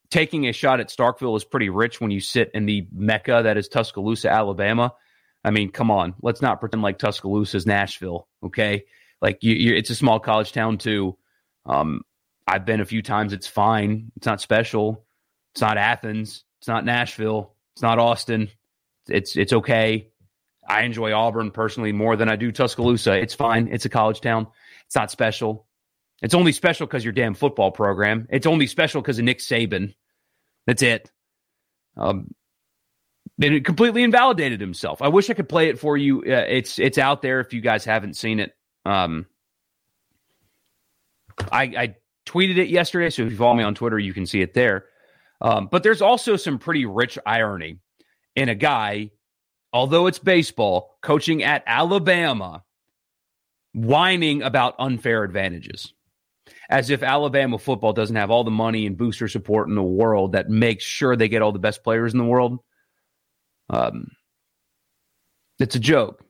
taking 0.09 0.47
a 0.47 0.53
shot 0.53 0.79
at 0.79 0.89
Starkville 0.89 1.37
is 1.37 1.43
pretty 1.43 1.69
rich 1.69 2.01
when 2.01 2.11
you 2.11 2.19
sit 2.19 2.51
in 2.53 2.65
the 2.65 2.87
mecca 2.91 3.41
that 3.43 3.57
is 3.57 3.67
Tuscaloosa, 3.67 4.29
Alabama. 4.29 4.93
I 5.43 5.51
mean, 5.51 5.71
come 5.71 5.91
on, 5.91 6.15
let's 6.21 6.41
not 6.41 6.59
pretend 6.59 6.83
like 6.83 6.97
Tuscaloosa 6.99 7.57
is 7.57 7.65
Nashville, 7.65 8.27
okay? 8.43 8.85
Like 9.21 9.43
you, 9.43 9.75
it's 9.75 9.89
a 9.89 9.95
small 9.95 10.19
college 10.19 10.51
town 10.51 10.77
too. 10.77 11.17
Um, 11.65 12.01
I've 12.47 12.65
been 12.65 12.81
a 12.81 12.85
few 12.85 13.01
times. 13.01 13.33
It's 13.33 13.47
fine. 13.47 14.11
It's 14.15 14.25
not 14.25 14.41
special. 14.41 15.05
It's 15.53 15.61
not 15.61 15.77
Athens. 15.77 16.43
It's 16.59 16.67
not 16.67 16.83
Nashville. 16.83 17.53
It's 17.75 17.81
not 17.81 17.99
Austin. 17.99 18.49
It's 19.07 19.35
it's 19.35 19.53
okay. 19.53 20.09
I 20.67 20.83
enjoy 20.83 21.13
Auburn 21.13 21.51
personally 21.51 21.91
more 21.91 22.15
than 22.15 22.29
I 22.29 22.35
do 22.35 22.51
Tuscaloosa. 22.51 23.13
It's 23.13 23.33
fine. 23.33 23.69
It's 23.71 23.85
a 23.85 23.89
college 23.89 24.21
town. 24.21 24.47
It's 24.85 24.95
not 24.95 25.11
special. 25.11 25.67
It's 26.21 26.33
only 26.33 26.51
special 26.51 26.85
because 26.85 27.03
your 27.03 27.13
damn 27.13 27.33
football 27.33 27.71
program. 27.71 28.27
It's 28.29 28.45
only 28.45 28.67
special 28.67 29.01
because 29.01 29.19
of 29.19 29.25
Nick 29.25 29.39
Saban. 29.39 29.95
That's 30.69 30.84
it. 30.84 31.12
Um, 31.97 32.36
and 33.41 33.55
it 33.55 33.65
completely 33.65 34.03
invalidated 34.03 34.62
himself. 34.62 35.01
I 35.01 35.08
wish 35.08 35.27
I 35.32 35.34
could 35.34 35.49
play 35.49 35.69
it 35.69 35.79
for 35.79 35.97
you. 35.97 36.19
Uh, 36.19 36.45
it's 36.47 36.77
it's 36.77 36.99
out 36.99 37.23
there 37.23 37.39
if 37.39 37.53
you 37.53 37.62
guys 37.62 37.86
haven't 37.86 38.15
seen 38.15 38.39
it. 38.39 38.55
Um, 38.86 39.25
I, 41.51 41.63
I 41.63 41.95
tweeted 42.27 42.58
it 42.58 42.69
yesterday. 42.69 43.10
So 43.10 43.23
if 43.23 43.32
you 43.32 43.38
follow 43.38 43.55
me 43.55 43.63
on 43.63 43.73
Twitter, 43.73 43.97
you 43.97 44.13
can 44.13 44.27
see 44.27 44.41
it 44.41 44.53
there. 44.53 44.86
Um, 45.41 45.69
but 45.71 45.82
there's 45.82 46.03
also 46.03 46.36
some 46.36 46.60
pretty 46.60 46.86
rich 46.86 47.17
irony 47.25 47.79
in 48.36 48.47
a 48.47 48.55
guy, 48.55 49.10
although 49.73 50.05
it's 50.05 50.19
baseball, 50.19 50.99
coaching 51.01 51.41
at 51.41 51.63
Alabama, 51.65 52.63
whining 53.73 54.43
about 54.43 54.75
unfair 54.77 55.23
advantages. 55.23 55.95
As 56.69 56.91
if 56.91 57.01
Alabama 57.01 57.58
football 57.58 57.93
doesn't 57.93 58.15
have 58.15 58.29
all 58.29 58.43
the 58.43 58.51
money 58.51 58.86
and 58.86 58.95
booster 58.95 59.27
support 59.27 59.67
in 59.67 59.75
the 59.75 59.82
world 59.82 60.34
that 60.34 60.49
makes 60.49 60.84
sure 60.84 61.15
they 61.15 61.27
get 61.27 61.41
all 61.41 61.51
the 61.51 61.58
best 61.60 61.84
players 61.84 62.13
in 62.13 62.19
the 62.19 62.25
world. 62.25 62.60
Um, 63.69 64.12
it's 65.58 65.75
a 65.75 65.79
joke. 65.79 66.23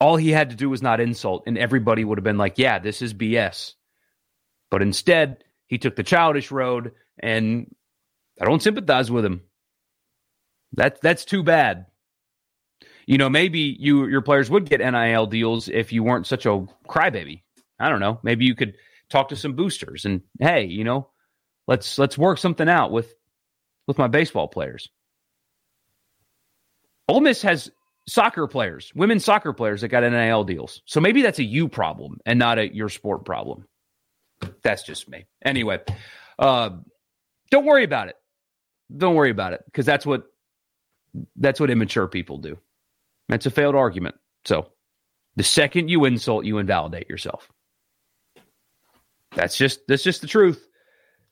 All 0.00 0.16
he 0.16 0.30
had 0.30 0.50
to 0.50 0.56
do 0.56 0.70
was 0.70 0.82
not 0.82 1.00
insult, 1.00 1.44
and 1.46 1.58
everybody 1.58 2.04
would 2.04 2.18
have 2.18 2.24
been 2.24 2.38
like, 2.38 2.58
yeah, 2.58 2.78
this 2.78 3.02
is 3.02 3.14
BS. 3.14 3.74
But 4.70 4.82
instead, 4.82 5.44
he 5.66 5.78
took 5.78 5.96
the 5.96 6.02
childish 6.02 6.50
road, 6.50 6.92
and 7.18 7.72
I 8.40 8.44
don't 8.44 8.62
sympathize 8.62 9.10
with 9.10 9.24
him. 9.24 9.42
That 10.72 11.00
that's 11.02 11.24
too 11.24 11.42
bad. 11.42 11.86
You 13.06 13.18
know, 13.18 13.28
maybe 13.28 13.76
you 13.78 14.06
your 14.06 14.22
players 14.22 14.50
would 14.50 14.68
get 14.68 14.80
NIL 14.80 15.26
deals 15.26 15.68
if 15.68 15.92
you 15.92 16.02
weren't 16.02 16.26
such 16.26 16.46
a 16.46 16.66
crybaby. 16.88 17.42
I 17.82 17.88
don't 17.88 18.00
know. 18.00 18.20
Maybe 18.22 18.44
you 18.44 18.54
could 18.54 18.76
talk 19.10 19.30
to 19.30 19.36
some 19.36 19.54
boosters 19.54 20.04
and 20.04 20.22
hey, 20.38 20.64
you 20.64 20.84
know, 20.84 21.08
let's 21.66 21.98
let's 21.98 22.16
work 22.16 22.38
something 22.38 22.68
out 22.68 22.92
with 22.92 23.12
with 23.86 23.98
my 23.98 24.06
baseball 24.06 24.48
players. 24.48 24.88
Ole 27.08 27.20
Miss 27.20 27.42
has 27.42 27.70
soccer 28.08 28.46
players, 28.46 28.92
women's 28.94 29.24
soccer 29.24 29.52
players 29.52 29.80
that 29.80 29.88
got 29.88 30.02
NIL 30.02 30.44
deals. 30.44 30.80
So 30.86 31.00
maybe 31.00 31.22
that's 31.22 31.40
a 31.40 31.44
you 31.44 31.68
problem 31.68 32.18
and 32.24 32.38
not 32.38 32.58
a 32.58 32.72
your 32.72 32.88
sport 32.88 33.24
problem. 33.24 33.66
That's 34.62 34.84
just 34.84 35.08
me. 35.08 35.26
Anyway, 35.44 35.80
uh, 36.38 36.70
don't 37.50 37.64
worry 37.66 37.84
about 37.84 38.08
it. 38.08 38.16
Don't 38.96 39.14
worry 39.14 39.30
about 39.30 39.52
it 39.54 39.62
because 39.66 39.86
that's 39.86 40.06
what 40.06 40.24
that's 41.36 41.60
what 41.60 41.70
immature 41.70 42.08
people 42.08 42.38
do. 42.38 42.58
That's 43.28 43.46
a 43.46 43.50
failed 43.50 43.74
argument. 43.74 44.14
So 44.44 44.68
the 45.36 45.42
second 45.42 45.88
you 45.88 46.04
insult, 46.04 46.44
you 46.44 46.58
invalidate 46.58 47.08
yourself. 47.08 47.51
That's 49.34 49.56
just 49.56 49.80
that's 49.88 50.02
just 50.02 50.20
the 50.20 50.26
truth. 50.26 50.66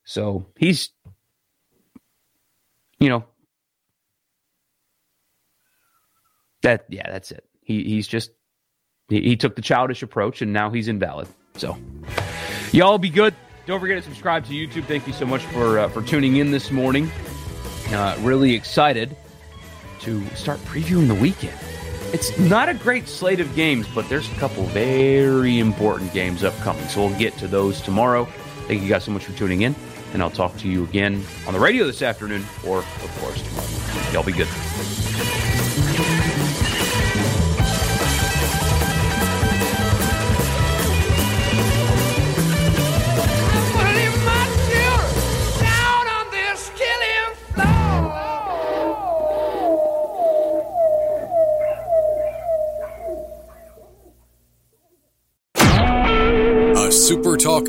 So 0.04 0.46
he's 0.56 0.90
you 2.98 3.08
know 3.08 3.24
that 6.62 6.86
yeah, 6.88 7.10
that's 7.10 7.30
it. 7.30 7.44
He 7.62 7.84
he's 7.84 8.08
just 8.08 8.30
he, 9.08 9.20
he 9.20 9.36
took 9.36 9.56
the 9.56 9.62
childish 9.62 10.02
approach 10.02 10.42
and 10.42 10.52
now 10.52 10.70
he's 10.70 10.88
invalid. 10.88 11.28
So 11.56 11.76
Y'all 12.72 12.98
be 12.98 13.10
good. 13.10 13.34
Don't 13.66 13.80
forget 13.80 13.96
to 13.96 14.02
subscribe 14.02 14.44
to 14.46 14.52
YouTube. 14.52 14.84
Thank 14.84 15.06
you 15.06 15.12
so 15.12 15.26
much 15.26 15.42
for 15.46 15.80
uh, 15.80 15.88
for 15.88 16.02
tuning 16.02 16.36
in 16.36 16.52
this 16.52 16.70
morning. 16.70 17.10
Uh, 17.88 18.16
really 18.20 18.54
excited 18.54 19.16
to 20.00 20.24
start 20.36 20.60
previewing 20.60 21.08
the 21.08 21.14
weekend. 21.14 21.58
It's 22.12 22.36
not 22.38 22.68
a 22.68 22.74
great 22.74 23.06
slate 23.06 23.38
of 23.38 23.54
games, 23.54 23.86
but 23.94 24.08
there's 24.08 24.30
a 24.32 24.34
couple 24.34 24.64
very 24.64 25.60
important 25.60 26.12
games 26.12 26.42
upcoming. 26.42 26.86
So 26.88 27.06
we'll 27.06 27.18
get 27.18 27.36
to 27.38 27.46
those 27.46 27.80
tomorrow. 27.80 28.24
Thank 28.66 28.82
you 28.82 28.88
guys 28.88 29.04
so 29.04 29.12
much 29.12 29.24
for 29.24 29.32
tuning 29.32 29.62
in, 29.62 29.76
and 30.12 30.22
I'll 30.22 30.30
talk 30.30 30.56
to 30.58 30.68
you 30.68 30.84
again 30.84 31.24
on 31.46 31.54
the 31.54 31.60
radio 31.60 31.86
this 31.86 32.02
afternoon 32.02 32.44
or, 32.66 32.78
of 32.78 33.18
course, 33.20 33.42
tomorrow. 33.42 34.12
Y'all 34.12 34.24
be 34.24 34.32
good. 34.32 35.49